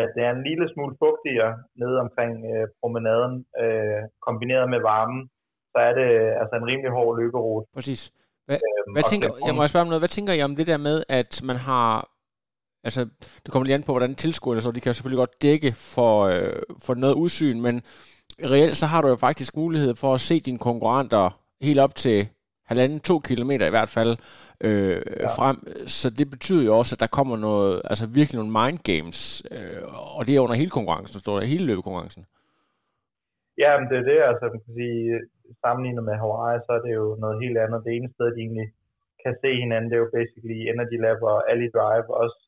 [0.00, 5.22] at det er en lille smule fugtigere nede omkring øh, promenaden, øh, kombineret med varmen,
[5.72, 7.66] så er det altså en rimelig hård løberute.
[7.78, 8.02] Præcis.
[8.50, 10.00] Hvad, øhm, hvad tænker, jeg må spørge om noget.
[10.00, 12.10] Hvad tænker I om det der med, at man har
[12.84, 13.00] altså,
[13.42, 16.62] det kommer lige an på, hvordan tilskuerne så, de kan selvfølgelig godt dække for, øh,
[16.84, 17.82] for noget udsyn, men
[18.52, 22.28] reelt så har du jo faktisk mulighed for at se dine konkurrenter helt op til
[22.66, 24.16] halvanden, to kilometer i hvert fald
[24.60, 25.26] øh, ja.
[25.26, 25.56] frem.
[25.86, 29.82] Så det betyder jo også, at der kommer noget, altså virkelig nogle mind games, øh,
[30.16, 32.26] og det er under hele konkurrencen, står der hele løbekonkurrencen.
[33.58, 35.00] Ja, men det er det, altså man kan sige,
[35.64, 37.84] sammenlignet med Hawaii, så er det jo noget helt andet.
[37.86, 38.68] Det ene sted, de egentlig
[39.22, 42.38] kan se hinanden, det er jo basically Energy Lab og Ali Drive også.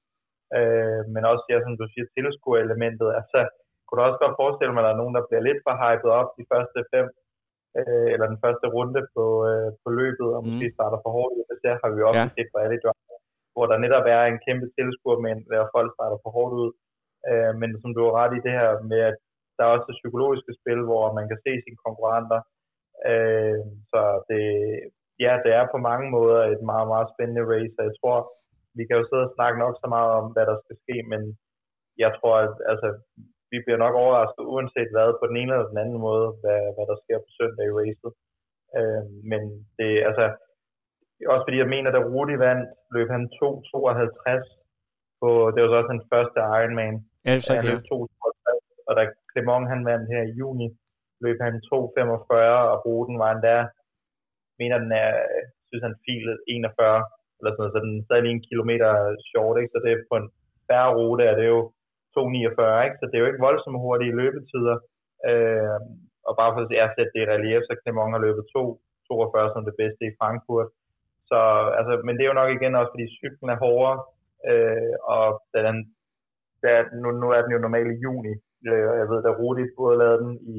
[0.59, 3.09] Øh, men også, ja, som du siger, tilskuerelementet.
[3.21, 3.39] Altså,
[3.85, 6.11] kunne du også godt forestille mig, at der er nogen, der bliver lidt for hypet
[6.21, 7.07] op de første fem
[7.79, 10.47] øh, eller den første runde på, øh, på løbet, og mm.
[10.49, 11.33] måske starter for hårdt.
[11.65, 12.35] Det har vi også ja.
[12.37, 13.19] set på alle Drive,
[13.55, 16.71] hvor der netop er en kæmpe tilskuer, men hvor folk starter for hårdt ud.
[17.31, 19.17] Øh, men som du har ret i det her med, at
[19.57, 22.41] der er også det psykologiske spil, hvor man kan se sine konkurrenter.
[23.11, 23.61] Øh,
[23.91, 24.45] så det,
[25.25, 28.19] ja, det er på mange måder et meget, meget spændende race, og jeg tror,
[28.77, 31.23] vi kan jo sidde og snakke nok så meget om, hvad der skal ske, men
[32.03, 32.89] jeg tror, at altså,
[33.53, 36.87] vi bliver nok overrasket, uanset hvad, på den ene eller den anden måde, hvad, hvad
[36.91, 38.13] der sker på søndag i racet.
[38.79, 39.43] Øh, men
[39.79, 40.25] det, altså,
[41.33, 45.93] også fordi jeg mener, at Rudi vandt, løb han 2.52 på, det var så også
[45.97, 46.97] den første Ironman.
[47.25, 50.69] Ja, det er så, han løb 2.52, og da Clement han vandt her i juni,
[51.25, 53.59] løb han 2.45, og ruten var endda,
[54.61, 55.13] mener den er,
[55.69, 57.05] synes han filet 41,
[57.39, 58.91] eller sådan noget, så den er stadig en kilometer
[59.29, 59.73] short, ikke?
[59.73, 60.29] så det er på en
[60.69, 61.61] færre rute, er det jo
[62.17, 62.99] 2.49, ikke?
[62.99, 64.77] så det er jo ikke voldsomt hurtige løbetider.
[65.29, 65.79] Øh,
[66.29, 69.75] og bare for at sætte det i relief, så Clement har løbet 2.42 som det
[69.83, 70.69] bedste i Frankfurt.
[71.31, 71.39] Så,
[71.79, 73.99] altså, men det er jo nok igen også, fordi cyklen er hårdere,
[74.51, 75.77] øh, og den,
[76.65, 78.35] der, nu, nu er den jo normalt i juni,
[78.69, 80.59] øh, og jeg ved, da Rudi både lavede den i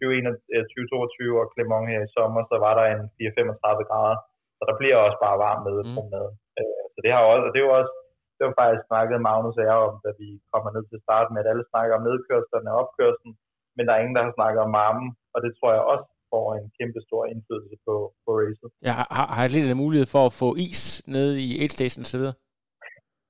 [0.00, 4.18] 2021, øh, og Clement her i sommer, så var der en 4-35 grader,
[4.56, 5.92] så der bliver også bare varmt med mm.
[5.94, 6.34] promenaden.
[6.60, 7.94] Øh, så det har også, og det jo også
[8.40, 11.40] det var faktisk snakket Magnus og jeg om, da vi kommer ned til start med,
[11.42, 13.32] at alle snakker om nedkørslen og opkørslen,
[13.76, 16.46] men der er ingen, der har snakket om varmen, og det tror jeg også får
[16.58, 18.68] en kæmpe stor indflydelse på, på racet.
[18.88, 20.82] Ja, har, har lidt mulighed for at få is
[21.14, 22.24] nede i aid station osv.?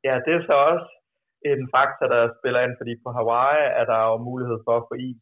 [0.06, 0.88] Ja, det er så også
[1.50, 4.94] en faktor, der spiller ind, fordi på Hawaii er der jo mulighed for at få
[5.08, 5.20] is.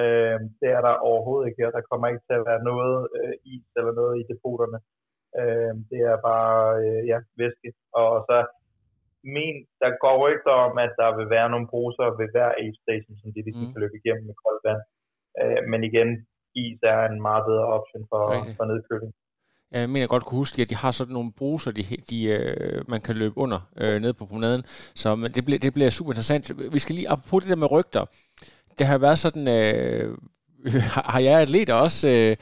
[0.00, 3.34] Øh, det er der overhovedet ikke, og der kommer ikke til at være noget øh,
[3.52, 4.78] is eller noget i depoterne.
[5.40, 7.70] Øh, det er bare øh, ja, væske.
[8.02, 8.36] Og så
[9.36, 13.14] men der går rygter om, at der vil være nogle poser ved hver aid station,
[13.20, 13.72] som de ligesom mm.
[13.72, 14.82] kan løbe igennem med koldt vand.
[15.40, 16.08] Øh, men igen,
[16.62, 18.54] is er en meget bedre option for, okay.
[18.58, 19.12] for nedkøling.
[19.72, 23.00] Jeg mener godt kunne huske, at de har sådan nogle bruser, de, de, øh, man
[23.06, 24.62] kan løbe under øh, nede på promenaden.
[25.02, 26.44] Så men det, bliver, det bliver super interessant.
[26.74, 28.04] Vi skal lige, apropos det der med rygter.
[28.78, 30.18] Det har været sådan, øh,
[31.12, 32.32] har jeg atleter også, øh,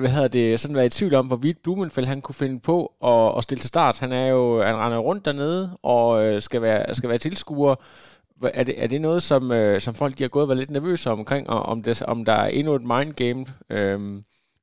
[0.00, 2.78] hvad hedder det, sådan været i tvivl om, hvorvidt Blumenfeld han kunne finde på
[3.12, 4.00] at, at stille til start.
[4.00, 7.74] Han er jo, han render rundt dernede og øh, skal være, skal være tilskuer.
[8.60, 10.76] Er det, er det noget, som, øh, som folk de har gået og været lidt
[10.78, 13.42] nervøse omkring, og om, det, om der er endnu et mind game,
[13.76, 13.98] øh,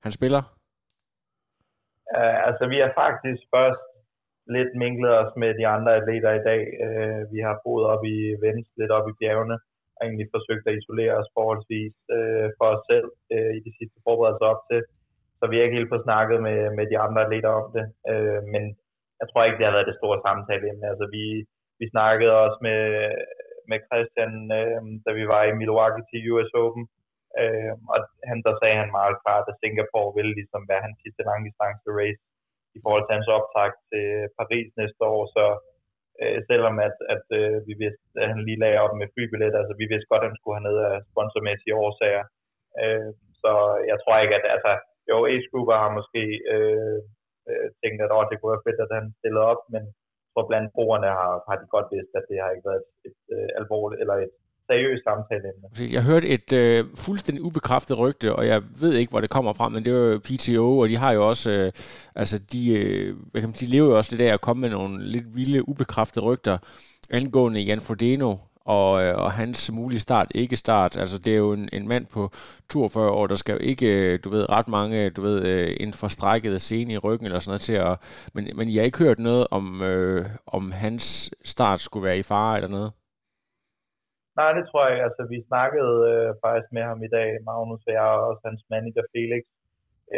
[0.06, 0.42] han spiller?
[2.18, 3.84] Uh, altså, vi har faktisk først
[4.56, 6.62] lidt minklet os med de andre atleter i dag.
[6.86, 9.58] Uh, vi har boet op i Vens, lidt op i bjergene,
[10.06, 14.48] egentlig forsøgt at isolere os forholdsvis øh, for os selv øh, i de sidste forberedelser
[14.54, 14.82] op til.
[15.40, 17.86] Så vi har ikke helt fået snakket med, med de andre atleter om det.
[18.12, 18.64] Øh, men
[19.20, 20.66] jeg tror ikke, det har været det store samtale.
[20.92, 21.26] Altså, vi,
[21.80, 22.82] vi snakkede også med,
[23.70, 26.86] med Christian, øh, da vi var i Milwaukee til US Open.
[27.42, 27.98] Øh, og
[28.30, 32.22] han, der sagde han meget klart, at Singapore ville ligesom være hans sidste langdistance race
[32.78, 34.06] i forhold til hans optag til
[34.40, 35.22] Paris næste år.
[35.36, 35.46] Så
[36.22, 39.76] øh, selvom at, at øh, vi vidste, at han lige lagde op med flybilletter, altså
[39.82, 42.26] vi vidste godt, at han skulle have ned af sponsormæssige årsager.
[42.82, 43.10] Øh,
[43.42, 43.52] så
[43.90, 44.72] jeg tror ikke, at altså,
[45.10, 47.00] jo, Ace Cooper har måske øh,
[47.50, 49.84] øh, tænkt, at oh, det kunne være fedt, at han stillede op, men
[50.34, 52.92] for tror blandt brugerne har, har de godt vidst, at det har ikke været et,
[53.10, 54.36] et, et øh, alvorligt, eller et
[54.72, 55.94] seriøst samtale.
[55.96, 59.70] Jeg hørte et øh, fuldstændig ubekræftet rygte, og jeg ved ikke, hvor det kommer fra,
[59.70, 61.72] men det var PTO, og de har jo også, øh,
[62.16, 64.70] altså de, øh, hvad kan man sige, lever jo også det af at komme med
[64.70, 66.58] nogle lidt vilde, ubekræftede rygter
[67.12, 70.98] angående Jan Frodeno, og, øh, og hans mulige start, ikke start.
[70.98, 72.32] Altså, det er jo en, en mand på
[72.70, 75.94] 42 år, der skal jo ikke, øh, du ved, ret mange, du ved, øh, en
[75.94, 77.98] forstrækket scene i ryggen eller sådan noget til at...
[78.34, 82.24] Men, men jeg har ikke hørt noget om, øh, om hans start skulle være i
[82.24, 82.92] fare eller noget?
[84.42, 85.00] Nej, det tror jeg.
[85.08, 88.64] Altså, vi snakkede øh, faktisk med ham i dag, Magnus og jeg, og også hans
[88.74, 89.44] manager Felix,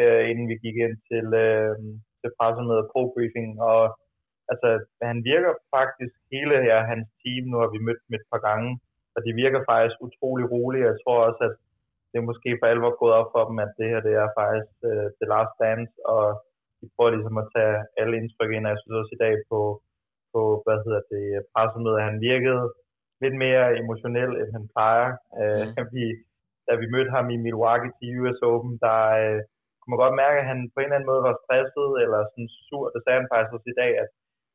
[0.00, 1.72] øh, inden vi gik ind til, øh,
[2.20, 3.82] til pressemødet pro-briefing, og
[4.52, 4.68] altså,
[5.10, 8.70] han virker faktisk hele her, hans team, nu har vi mødt dem et par gange,
[9.14, 10.88] og de virker faktisk utrolig rolige.
[10.90, 11.54] Jeg tror også, at
[12.10, 14.74] det er måske for alvor gået op for dem, at det her det er faktisk
[14.90, 16.24] øh, The Last Dance, og
[16.78, 19.60] de prøver ligesom at tage alle indtryk ind, og jeg synes også i dag på,
[20.32, 22.64] på hvad hedder det, pressemødet, han virkede
[23.22, 25.08] lidt mere emotionel, end han plejer.
[25.40, 25.86] Uh, mm.
[25.96, 26.04] vi,
[26.66, 29.38] da vi mødte ham i Milwaukee til US Open, der uh,
[29.78, 32.50] kunne man godt mærke, at han på en eller anden måde var stresset, eller sådan
[32.68, 32.84] sur.
[32.94, 34.08] Det sagde han faktisk også i dag, at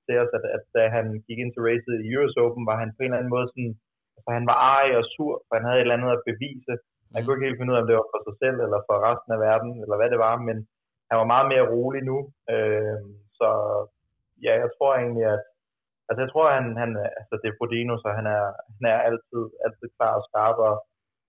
[0.05, 2.89] til os, at, at da han gik ind til racet i US Open, var han
[2.95, 3.73] på en eller anden måde sådan,
[4.15, 6.73] altså han var ej og sur, for han havde et eller andet at bevise.
[7.13, 8.95] Han kunne ikke helt finde ud af, om det var for sig selv, eller for
[9.07, 10.57] resten af verden, eller hvad det var, men
[11.09, 12.17] han var meget mere rolig nu.
[12.53, 12.99] Øh,
[13.39, 13.49] så
[14.45, 15.43] ja, jeg tror egentlig, at
[16.09, 18.43] altså jeg tror, han, han altså det er Frodeno, så han er,
[18.77, 20.75] han er altid, altid klar og skarp, og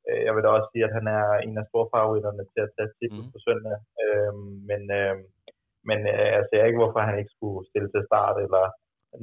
[0.08, 2.92] øh, jeg vil da også sige, at han er en af storfavoritterne til at tage
[2.98, 3.32] titlen mm.
[3.32, 3.76] på søndag.
[4.02, 4.32] Øh,
[4.70, 5.16] men øh,
[5.88, 8.64] men øh, jeg ser ikke, hvorfor han ikke skulle stille til start eller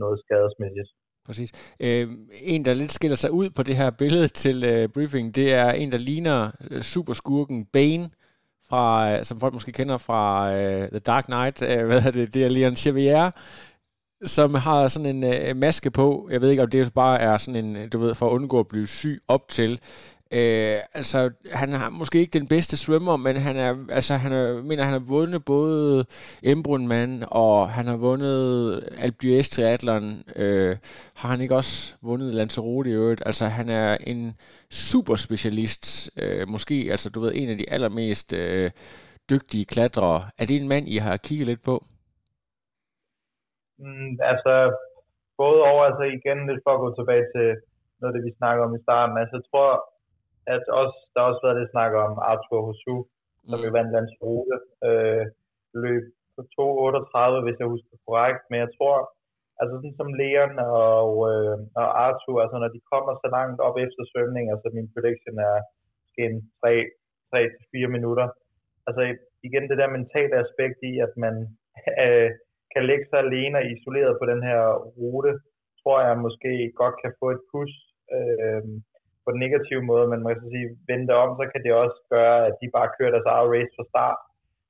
[0.01, 0.89] noget skadesmæssigt.
[1.27, 1.51] Præcis.
[1.85, 2.07] Øh,
[2.53, 5.69] en, der lidt skiller sig ud på det her billede til øh, briefing, det er
[5.71, 6.39] en, der ligner
[6.71, 8.09] øh, superskurken Bane,
[8.69, 11.61] fra, øh, som folk måske kender fra øh, The Dark Knight.
[11.61, 12.33] Øh, hvad er det?
[12.33, 13.31] Det er Leon Chevier,
[14.25, 16.27] som har sådan en øh, maske på.
[16.31, 18.67] Jeg ved ikke, om det bare er sådan en, du ved, for at undgå at
[18.67, 19.79] blive syg op til.
[20.31, 24.63] Øh, altså, han har måske ikke den bedste svømmer, men han er, altså, han er,
[24.63, 26.05] mener, han har vundet både
[26.43, 30.23] Embrunman, og han har vundet Alpe d'Huez triathlon.
[30.35, 30.77] Øh,
[31.13, 33.23] har han ikke også vundet Lanzarote i øvrigt?
[33.25, 34.33] Altså, han er en
[34.71, 36.11] super specialist.
[36.17, 38.71] Øh, måske, altså, du ved, en af de allermest øh,
[39.29, 40.29] dygtige klatrere.
[40.37, 41.85] Er det en mand, I har kigget lidt på?
[43.83, 44.53] Mm, altså,
[45.41, 47.47] både over, altså igen lidt for at gå tilbage til
[47.99, 49.15] noget det, vi snakker om i starten.
[49.21, 49.69] Altså, jeg tror,
[50.53, 52.95] at også, der har også været det snak om Arthur Hosu,
[53.49, 55.25] som jo vandt Landsrute, øh,
[55.83, 56.03] løb
[56.35, 58.97] på 2.38, hvis jeg husker korrekt, men jeg tror,
[59.59, 63.77] altså sådan som Leon og, øh, og Arthur, altså når de kommer så langt op
[63.85, 65.57] efter svømning, altså min prediction er
[66.03, 66.37] måske en
[67.35, 68.27] 3-4 minutter,
[68.87, 69.01] altså
[69.47, 71.35] igen det der mentale aspekt i, at man
[72.05, 72.29] øh,
[72.73, 74.61] kan lægge sig alene og isoleret på den her
[75.01, 75.33] rute,
[75.81, 76.51] tror jeg måske
[76.81, 77.73] godt kan få et pus
[78.15, 78.63] Øh,
[79.23, 82.37] på den negative måde, men man kan sige, vende om, så kan det også gøre,
[82.47, 84.19] at de bare kører deres eget race fra start.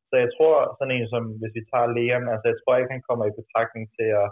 [0.10, 3.08] Så jeg tror, sådan en som, hvis vi tager Liam, altså jeg tror ikke, han
[3.08, 4.28] kommer i betragtning til at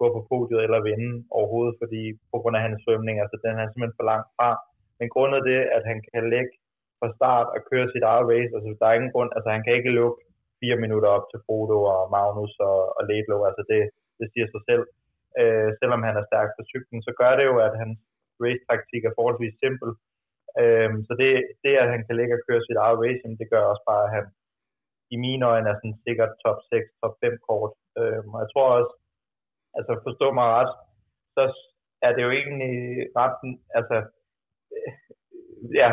[0.00, 3.66] gå på podiet eller vinde overhovedet, fordi på grund af hans svømning, altså den er
[3.66, 4.50] simpelthen for langt fra.
[4.98, 6.52] Men grundet det, at han kan lægge
[6.98, 9.76] fra start og køre sit eget race, altså der er ingen grund, altså han kan
[9.78, 10.20] ikke lukke
[10.64, 13.80] fire minutter op til Frodo og Magnus og, og Ledlow, altså det,
[14.18, 14.84] det siger sig selv.
[15.40, 17.98] Øh, selvom han er stærk på cyklen, så gør det jo, at hans
[18.44, 19.90] race-taktik er forholdsvis simpel.
[20.62, 21.30] Øhm, så det,
[21.64, 24.14] det, at han kan ligge og køre sit eget race, det gør også bare, at
[24.16, 24.26] han
[25.14, 27.72] i mine øjne er sådan sikkert top 6, top 5 kort.
[28.00, 28.92] Øhm, og jeg tror også,
[29.76, 30.72] altså forstå mig ret,
[31.34, 31.42] så
[32.06, 32.74] er det jo egentlig
[33.20, 33.36] ret,
[33.78, 33.96] altså,
[35.80, 35.88] ja,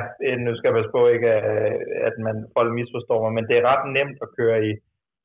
[0.45, 1.31] nu skal jeg passe på ikke,
[2.07, 4.71] at man folk misforstår mig, men det er ret nemt at køre i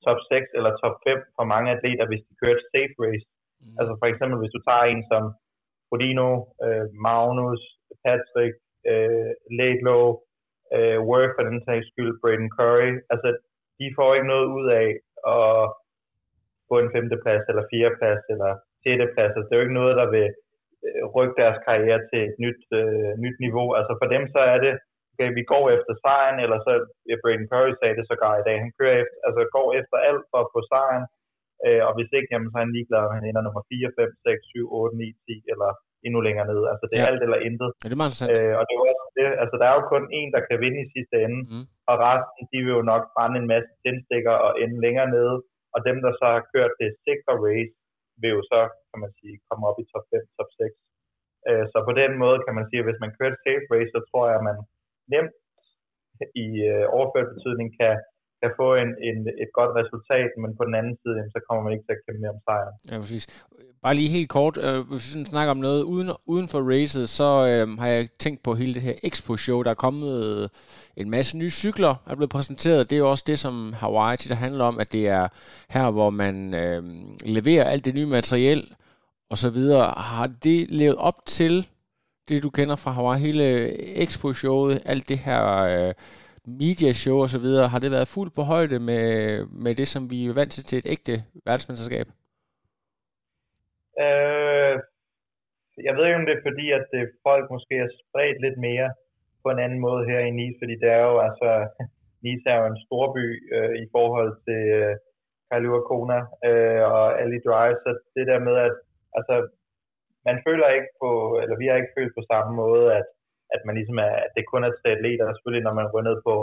[0.06, 3.26] top 6 eller top 5 for mange atleter, hvis de kører et safe race.
[3.60, 3.74] Mm.
[3.80, 5.24] Altså for eksempel, hvis du tager en som
[5.90, 6.30] Bodino,
[6.64, 7.62] øh, Magnus,
[8.04, 8.54] Patrick,
[8.90, 10.06] øh, Laidlow,
[10.76, 12.90] øh, Worth for den sags skyld, Braden Curry.
[13.12, 13.28] Altså,
[13.78, 14.88] de får ikke noget ud af
[15.36, 15.60] at
[16.68, 18.50] få en femteplads, eller fjerdeplads, eller
[18.82, 19.32] sjetteplads.
[19.36, 20.45] Altså, det er jo ikke noget, der vil øh,
[21.16, 23.68] rykke deres karriere til et nyt, øh, nyt niveau.
[23.78, 24.72] Altså for dem så er det,
[25.12, 26.72] okay, vi går efter sejren, eller så,
[27.10, 30.24] ja, Braden Curry sagde det sågar i dag, han kører efter, altså går efter alt
[30.30, 31.06] for at få sejren,
[31.64, 34.10] Øh, og hvis ikke, jamen, så er han ligeglad, om han ender nummer 4, 5,
[34.28, 35.70] 6, 7, 8, 9, 10 eller
[36.06, 36.60] endnu længere ned.
[36.72, 37.10] Altså det er ja.
[37.10, 37.70] alt eller intet.
[37.72, 38.36] Ja, det er meget interessant.
[38.36, 40.80] Øh, og det er også det, altså der er jo kun en, der kan vinde
[40.84, 41.64] i sidste ende, mm.
[41.90, 45.36] og resten, de vil jo nok brænde en masse tændstikker og ende længere nede.
[45.74, 47.74] Og dem, der så har kørt det sikre race,
[48.20, 50.74] vil jo så, kan man sige, komme op i top 5, top 6.
[51.48, 53.92] Øh, så på den måde kan man sige, at hvis man kører et safe race,
[53.94, 54.58] så tror jeg, at man
[55.14, 55.34] nemt
[56.44, 57.94] i øh, overført betydning kan,
[58.46, 61.60] kan få en, en, et godt resultat, men på den anden side, jamen, så kommer
[61.64, 62.74] man ikke til at kæmpe mere om sejren.
[62.90, 63.24] Ja, præcis.
[63.84, 67.08] Bare lige helt kort, øh, hvis vi sådan snakker om noget uden, uden for racet,
[67.08, 69.62] så øh, har jeg tænkt på hele det her Expo-show.
[69.62, 70.48] Der er kommet øh,
[70.96, 72.90] en masse nye cykler, der er blevet præsenteret.
[72.90, 75.28] Det er jo også det, som Hawaii tit handler om, at det er
[75.70, 76.82] her, hvor man øh,
[77.24, 78.74] leverer alt det nye materiel
[79.30, 79.94] og så videre.
[79.96, 81.66] Har det levet op til
[82.28, 83.44] det, du kender fra Hawaii, hele
[84.02, 85.94] Expo-showet, alt det her øh,
[86.46, 89.06] media-show og så videre, har det været fuldt på højde med,
[89.64, 91.14] med det, som vi er vant til til et ægte
[91.46, 92.06] verdensmesterskab?
[94.04, 94.74] Øh,
[95.86, 98.88] jeg ved ikke, om det er fordi, at det, folk måske er spredt lidt mere
[99.42, 101.50] på en anden måde her i Nice, fordi det er jo, altså,
[102.24, 107.38] Nice er jo en storby øh, i forhold til øh, og Kona øh, og Ali
[107.46, 108.74] Drive, så det der med, at
[109.18, 109.34] altså,
[110.28, 111.10] man føler ikke på,
[111.42, 113.08] eller vi har ikke følt på samme måde, at,
[113.54, 116.02] at man ligesom er, at det kun er til atleter, og selvfølgelig når man går
[116.08, 116.34] ned på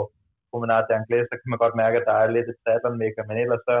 [0.50, 3.62] Promenade d'Anglais, så kan man godt mærke, at der er lidt et triathlon men ellers
[3.70, 3.76] så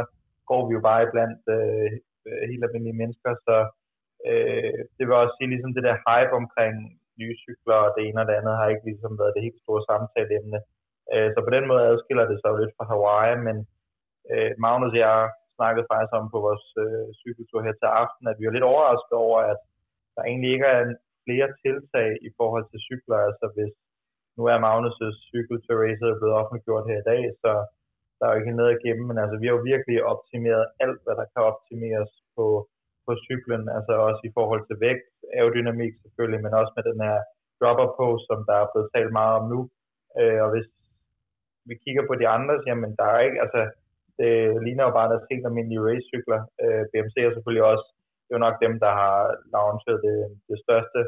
[0.50, 1.90] går vi jo bare blandt øh,
[2.26, 3.56] øh, helt almindelige mennesker, så
[4.28, 6.74] øh, det vil også sige, ligesom det der hype omkring
[7.20, 9.82] nye cykler og det ene og det andet, har ikke ligesom været det helt store
[9.90, 10.60] samtaleemne.
[11.12, 13.56] Øh, så på den måde adskiller det sig jo lidt fra Hawaii, men
[14.32, 15.18] øh, Magnus og jeg
[15.58, 19.16] snakkede faktisk om på vores øh, cykeltur her til aften, at vi var lidt overrasket
[19.26, 19.60] over, at
[20.14, 20.82] der egentlig ikke er
[21.24, 23.18] flere tiltag i forhold til cykler.
[23.28, 23.72] Altså hvis
[24.36, 27.52] nu er Magnus' cykel til racer blevet offentliggjort her i dag, så
[28.18, 31.00] der er jo ikke noget at gemme, men altså vi har jo virkelig optimeret alt,
[31.04, 32.46] hvad der kan optimeres på,
[33.06, 37.18] på cyklen, altså også i forhold til vægt, aerodynamik selvfølgelig, men også med den her
[37.60, 39.60] dropper på, som der er blevet talt meget om nu.
[40.18, 40.68] Øh, og hvis
[41.68, 43.60] vi kigger på de andre, jamen der er ikke, altså
[44.18, 44.32] det
[44.64, 46.40] ligner jo bare deres helt almindelige racecykler.
[46.62, 47.86] Øh, BMC er selvfølgelig også,
[48.24, 49.18] det er jo nok dem, der har
[49.54, 50.16] launchet det,
[50.50, 51.00] det største.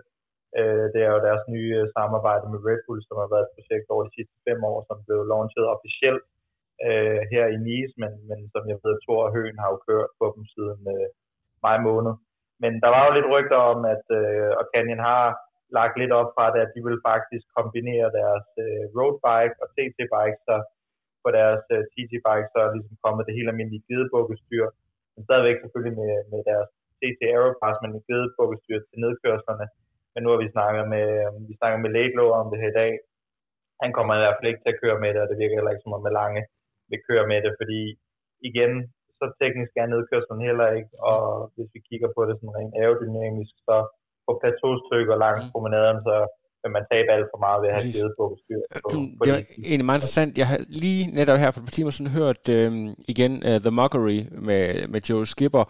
[0.58, 3.54] Øh, det er jo deres nye øh, samarbejde med Red Bull, som har været et
[3.56, 6.24] projekt over de sidste fem år, som blev launchet officielt
[6.86, 10.10] øh, her i Nice, men, men som jeg ved, Thor og Høen har jo kørt
[10.20, 11.08] på dem siden øh,
[11.66, 12.14] maj måned.
[12.62, 15.24] Men der var jo lidt rygter om, at øh, og Canyon har
[15.78, 20.38] lagt lidt op fra det, at de vil faktisk kombinere deres øh, roadbike og TT-bike,
[20.48, 20.56] så
[21.24, 24.66] på deres øh, TT-bike, så er ligesom kommet det helt almindelige gedebukkestyr,
[25.14, 29.66] men stadigvæk selvfølgelig med, med deres TT Aeropass, men et gedebukkestyr til nedkørslerne.
[30.12, 32.78] Men nu har vi snakket med, øh, vi snakker med Laidlaw om det her i
[32.82, 32.92] dag.
[33.82, 35.74] Han kommer i hvert fald ikke til at køre med det, og det virker heller
[35.74, 36.42] ikke som om med lange
[36.90, 37.80] vil køre med det, fordi
[38.48, 38.72] igen,
[39.18, 41.20] så teknisk er nedkørslen heller ikke, og
[41.54, 43.76] hvis vi kigger på det sådan rent aerodynamisk, så
[44.26, 45.52] på plateaustykker langs mm.
[45.52, 46.16] promenaden, så
[46.62, 48.60] vil man tabe alt for meget ved at have givet på styr.
[48.84, 50.32] På, på det er egentlig meget interessant.
[50.40, 52.70] Jeg har lige netop her for et par timer siden hørt øh,
[53.12, 55.64] igen uh, The Mockery med, med Joe Skipper,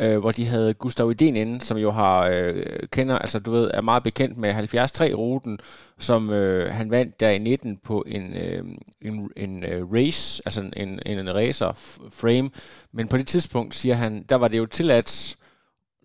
[0.00, 3.70] øh, hvor de havde Gustav Iden inde, som jo har øh, kender, altså du ved,
[3.74, 5.58] er meget bekendt med 73-ruten,
[5.98, 8.64] som øh, han vandt der i 19 på en, øh,
[9.02, 11.72] en, en uh, race, altså en, en, en racer
[12.10, 12.50] frame,
[12.92, 15.36] men på det tidspunkt, siger han, der var det jo tilladt,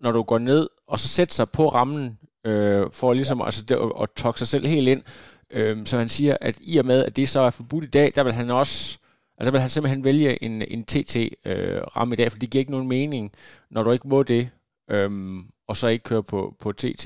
[0.02, 3.44] når du går ned, og så sætter sig på rammen, øh, for ligesom ja.
[3.44, 5.02] altså, det, at, at tokke sig selv helt ind.
[5.50, 8.12] Øh, så han siger, at i og med, at det så er forbudt i dag,
[8.14, 8.98] der vil han også
[9.44, 12.76] Altså vil han simpelthen vælge en, en TT-ramme øh, i dag, for det giver ikke
[12.76, 13.24] nogen mening,
[13.74, 14.44] når du ikke må det,
[14.94, 17.04] øhm, og så ikke køre på, på TT.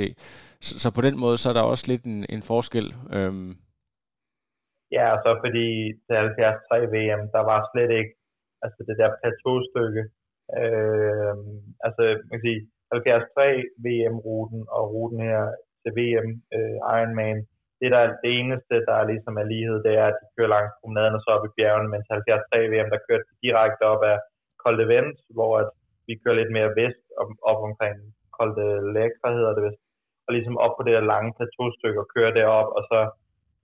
[0.66, 2.87] Så, så på den måde, så er der også lidt en, en forskel.
[3.16, 3.51] Øhm.
[4.96, 5.68] Ja, og så fordi
[6.07, 8.12] til 73 VM, der var slet ikke
[8.64, 10.03] altså det der plateaustykke.
[10.61, 15.42] Øhm, altså, man kan sige, 73 VM-ruten og ruten her
[15.83, 17.38] til VM øh, Ironman,
[17.81, 20.73] det, der, det eneste, der er ligesom er lighed, det er, at de kører langs
[20.81, 24.19] promenaden og så op i bjergene, mens 73 VM, der kører direkte op af
[24.62, 25.69] Col de Vent, hvor at
[26.07, 27.97] vi kører lidt mere vest, op, op omkring
[28.37, 29.83] Col de Lækre hedder det vist,
[30.27, 33.01] og ligesom op på det der lange plateaustykke og kører derop, og så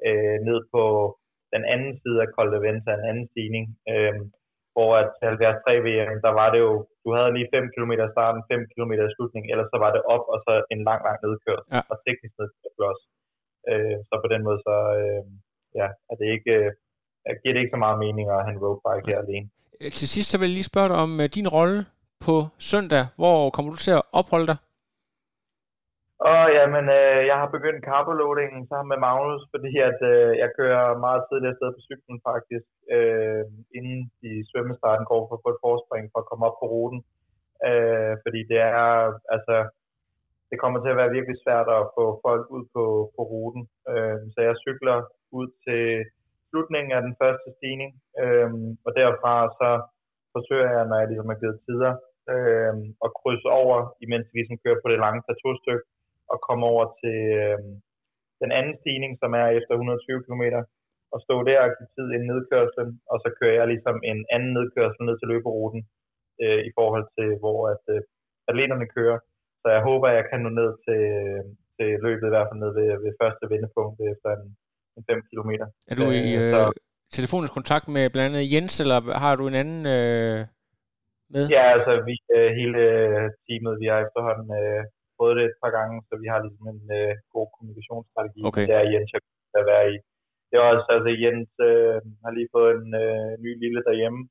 [0.09, 0.83] øh, ned på
[1.55, 4.15] den anden side af Col de Vent, en anden stigning, øh,
[4.75, 6.73] hvor at 73 VM, der var det jo,
[7.05, 10.03] du havde lige 5 km i starten, 5 km i slutningen, ellers så var det
[10.15, 11.81] op, og så en lang, lang nedkørsel, ja.
[11.91, 13.05] og teknisk nedkørsel også.
[13.71, 15.23] Øh, så på den måde, så øh,
[15.81, 16.55] ja, er det ikke,
[17.27, 19.49] øh, giver det ikke så meget mening at have en roadbike her alene.
[19.81, 21.81] Øh, til sidst så vil jeg lige spørge dig om uh, din rolle
[22.27, 22.35] på
[22.71, 23.05] søndag.
[23.21, 24.59] Hvor kommer du til at opholde dig?
[26.33, 30.85] Og jamen, øh, jeg har begyndt carboloadingen sammen med Magnus, fordi at øh, jeg kører
[31.07, 33.45] meget tidligt afsted på cyklen faktisk, øh,
[33.77, 37.01] inden de svømmestarten går for at få et forspring for at komme op på ruten.
[37.69, 38.85] Øh, fordi det er,
[39.35, 39.57] altså,
[40.51, 42.85] det kommer til at være virkelig svært at få folk ud på,
[43.17, 43.63] på ruten.
[43.93, 44.97] Øh, så jeg cykler
[45.39, 45.83] ud til
[46.49, 47.91] slutningen af den første stigning,
[48.23, 48.51] øh,
[48.87, 49.71] og derfra så
[50.35, 51.93] forsøger jeg, når jeg ligesom har givet tider,
[52.33, 52.75] øh,
[53.05, 55.87] at krydse over, imens vi ligesom kører på det lange plateaustykke,
[56.33, 57.59] og komme over til øh,
[58.43, 60.45] den anden stigning, som er efter 120 km,
[61.15, 64.53] og stå der og give tid i nedkørslen, og så kører jeg ligesom en anden
[64.59, 65.83] nedkørsel ned til løberuten
[66.43, 68.01] øh, i forhold til, hvor at, øh,
[68.51, 69.19] atleterne kører.
[69.65, 71.03] Så jeg håber, at jeg kan nå ned til,
[71.77, 74.45] til løbet, i hvert fald ned ved, ved første vendepunkt efter en,
[74.97, 75.53] en 5 km.
[75.91, 76.63] Er du i øh, så,
[77.19, 80.39] telefonisk kontakt med blandt andet Jens, eller har du en anden øh,
[81.35, 81.45] med?
[81.57, 82.83] Ja, altså vi, øh, hele
[83.45, 84.83] teamet, vi har efterhånden øh,
[85.17, 88.67] prøvet det et par gange, så vi har ligesom en øh, god kommunikationsstrategi, okay.
[88.71, 89.23] der Jens jeg
[89.55, 89.97] kan være i.
[90.49, 94.23] Det er også, altså Jens øh, har lige fået en øh, ny lille derhjemme,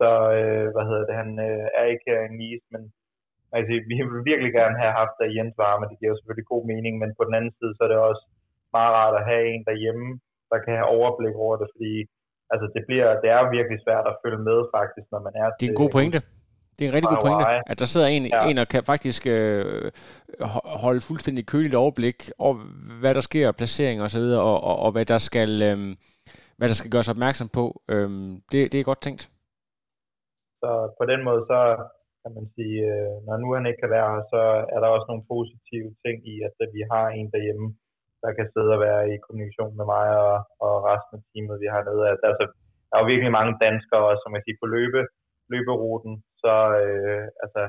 [0.00, 0.08] så
[0.38, 2.82] øh, hvad hedder det, han øh, er ikke her en Nice, men
[3.56, 6.64] altså, vi vil virkelig gerne have haft der Jens varme, det giver jo selvfølgelig god
[6.72, 8.24] mening, men på den anden side, så er det også
[8.76, 10.06] meget rart at have en derhjemme,
[10.52, 11.92] der kan have overblik over det, fordi
[12.52, 15.66] altså, det, bliver, det er virkelig svært at følge med faktisk, når man er Det
[15.66, 16.20] er en god pointe.
[16.76, 18.40] Det er en rigtig god pointe, at der sidder en, ja.
[18.50, 19.90] en og kan faktisk øh,
[20.84, 22.54] holde fuldstændig køligt overblik over,
[23.00, 25.78] hvad der sker, placering og så videre, og, og, og hvad der skal, øh,
[26.58, 27.64] hvad der skal gøres opmærksom på.
[27.92, 28.08] Øh,
[28.50, 29.22] det, det er godt tænkt.
[30.60, 31.58] Så på den måde, så
[32.24, 34.42] kan man sige, øh, når nu han ikke kan være her, så
[34.74, 37.68] er der også nogle positive ting i, at vi har en derhjemme,
[38.22, 41.68] der kan sidde og være i kommunikation med mig og, og resten af teamet, vi
[41.74, 42.02] har nede.
[42.12, 42.44] Altså,
[42.88, 45.00] der er jo virkelig mange danskere også, som jeg siger, på løbe,
[45.52, 46.12] løberuten,
[46.42, 47.62] så øh, altså,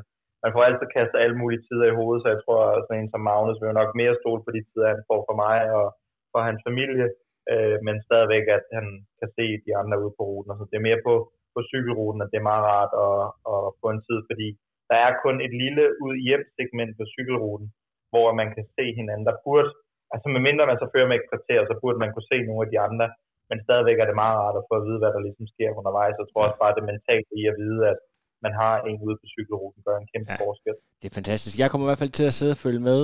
[0.43, 3.11] man får altid kastet alle mulige tider i hovedet, så jeg tror, at sådan en
[3.11, 5.85] som Magnus vil nok mere stole på de tider, han får for mig og
[6.31, 7.07] for hans familie,
[7.51, 8.87] øh, men stadigvæk, at han
[9.19, 10.51] kan se de andre ude på ruten.
[10.51, 11.15] Og så det er mere på,
[11.55, 13.19] på cykelruten, at det er meget rart at,
[13.51, 14.47] at få en tid, fordi
[14.89, 17.67] der er kun et lille ud hjem segment på cykelruten,
[18.11, 19.25] hvor man kan se hinanden.
[19.29, 19.69] Der burde,
[20.13, 22.71] altså medmindre man så fører med et kvarter, så burde man kunne se nogle af
[22.71, 23.07] de andre,
[23.49, 26.21] men stadigvæk er det meget rart at få at vide, hvad der ligesom sker undervejs.
[26.21, 27.99] Jeg tror også bare, det mentalt i at vide, at
[28.45, 30.75] man har en ude på cykelruten, gør en kæmpe ja, forskel.
[31.01, 31.55] Det er fantastisk.
[31.61, 33.01] Jeg kommer i hvert fald til at sidde og følge med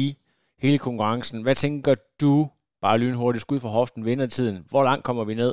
[0.00, 0.04] i
[0.64, 1.38] hele konkurrencen.
[1.46, 2.34] Hvad tænker du,
[2.84, 4.56] bare lynhurtigt skud for hoften, vindertiden?
[4.72, 5.52] Hvor langt kommer vi ned?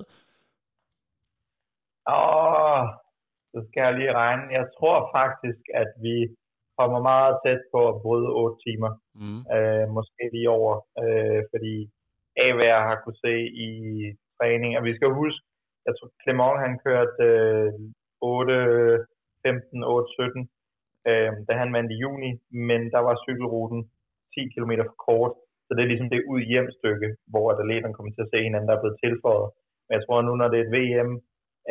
[2.08, 2.84] Åh,
[3.52, 4.44] så skal jeg lige regne.
[4.60, 6.16] Jeg tror faktisk, at vi
[6.78, 8.92] kommer meget tæt på at bryde 8 timer.
[9.22, 9.42] Mm.
[9.56, 10.74] Øh, måske lige over,
[11.04, 11.76] øh, fordi
[12.44, 13.36] af hvad jeg har kunne se
[13.68, 13.72] i
[14.38, 14.72] træning.
[14.78, 15.44] Og vi skal huske,
[15.86, 17.74] jeg tror Clement han kørte øh,
[18.22, 19.06] 8,
[19.46, 20.50] 15, 8, 17,
[21.10, 22.32] øh, da han vandt i juni,
[22.70, 23.82] men der var cykelruten
[24.34, 25.34] 10 km for kort,
[25.66, 28.70] så det er ligesom det ud hjem stykke, hvor atleterne kommer til at se hinanden,
[28.70, 29.50] der er blevet tilføjet.
[29.86, 31.12] Men jeg tror nu, når det er et VM,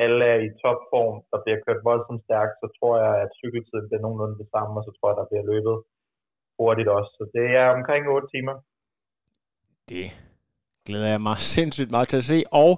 [0.04, 4.02] alle er i topform, der bliver kørt voldsomt stærkt, så tror jeg, at cykeltiden bliver
[4.04, 5.76] nogenlunde det samme, og så tror jeg, der bliver løbet
[6.58, 7.10] hurtigt også.
[7.18, 8.56] Så det er omkring 8 timer.
[9.90, 10.06] Det
[10.86, 12.42] glæder jeg mig sindssygt meget til at se.
[12.50, 12.70] Og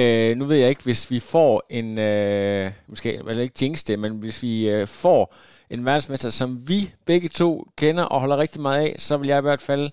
[0.00, 3.98] øh, nu ved jeg ikke, hvis vi får en, øh, måske eller ikke jinx det,
[3.98, 5.34] men hvis vi øh, får
[5.70, 9.38] en verdensmester, som vi begge to kender og holder rigtig meget af, så vil jeg
[9.38, 9.90] i hvert fald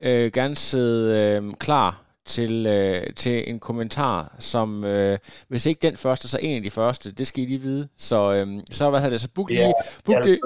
[0.00, 5.18] øh, gerne sidde øh, klar til, øh, til en kommentar, som øh,
[5.48, 7.12] hvis ikke den første, så en af de første.
[7.12, 7.88] Det skal I lige vide.
[7.96, 9.20] Så, øh, så hvad hedder det?
[9.20, 9.74] Så book lige...
[10.06, 10.38] Book det,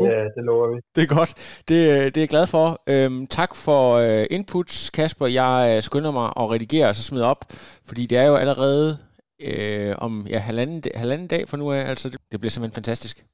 [0.00, 0.80] det, det lover vi.
[0.96, 1.32] Det er godt.
[1.68, 2.82] Det, øh, det er jeg glad for.
[2.86, 5.26] Øhm, tak for øh, inputs, Kasper.
[5.26, 7.44] Jeg øh, skynder mig at redigere og så smide op,
[7.84, 8.98] fordi det er jo allerede
[9.42, 11.80] øh, om ja, halvanden, halvanden dag for nu af.
[11.88, 13.24] Altså, det, det bliver simpelthen fantastisk.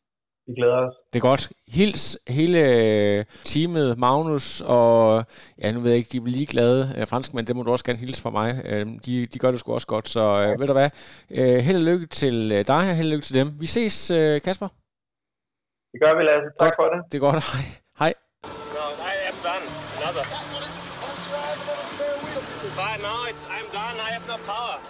[0.47, 0.95] Vi glæder os.
[1.13, 1.53] Det er godt.
[1.69, 5.25] Hils hele øh, teamet, Magnus og,
[5.59, 6.95] ja nu ved jeg ikke, de er lige glade.
[6.99, 8.63] Øh, franskmænd, det må du også gerne hilse fra mig.
[8.65, 10.91] Øh, de, de gør det sgu også godt, så øh, ved du hvad.
[11.63, 13.49] Held og lykke til dig, og held og lykke til dem.
[13.61, 14.13] Vi ses,
[14.45, 14.69] Kasper.
[15.93, 16.49] Det gør vi, Lasse.
[16.61, 16.75] Tak godt.
[16.79, 17.13] for det.
[17.13, 17.45] Det er godt.
[17.53, 17.65] Hej.
[17.99, 18.13] Hej.
[18.77, 19.67] No, I am done.
[19.97, 20.52] Another.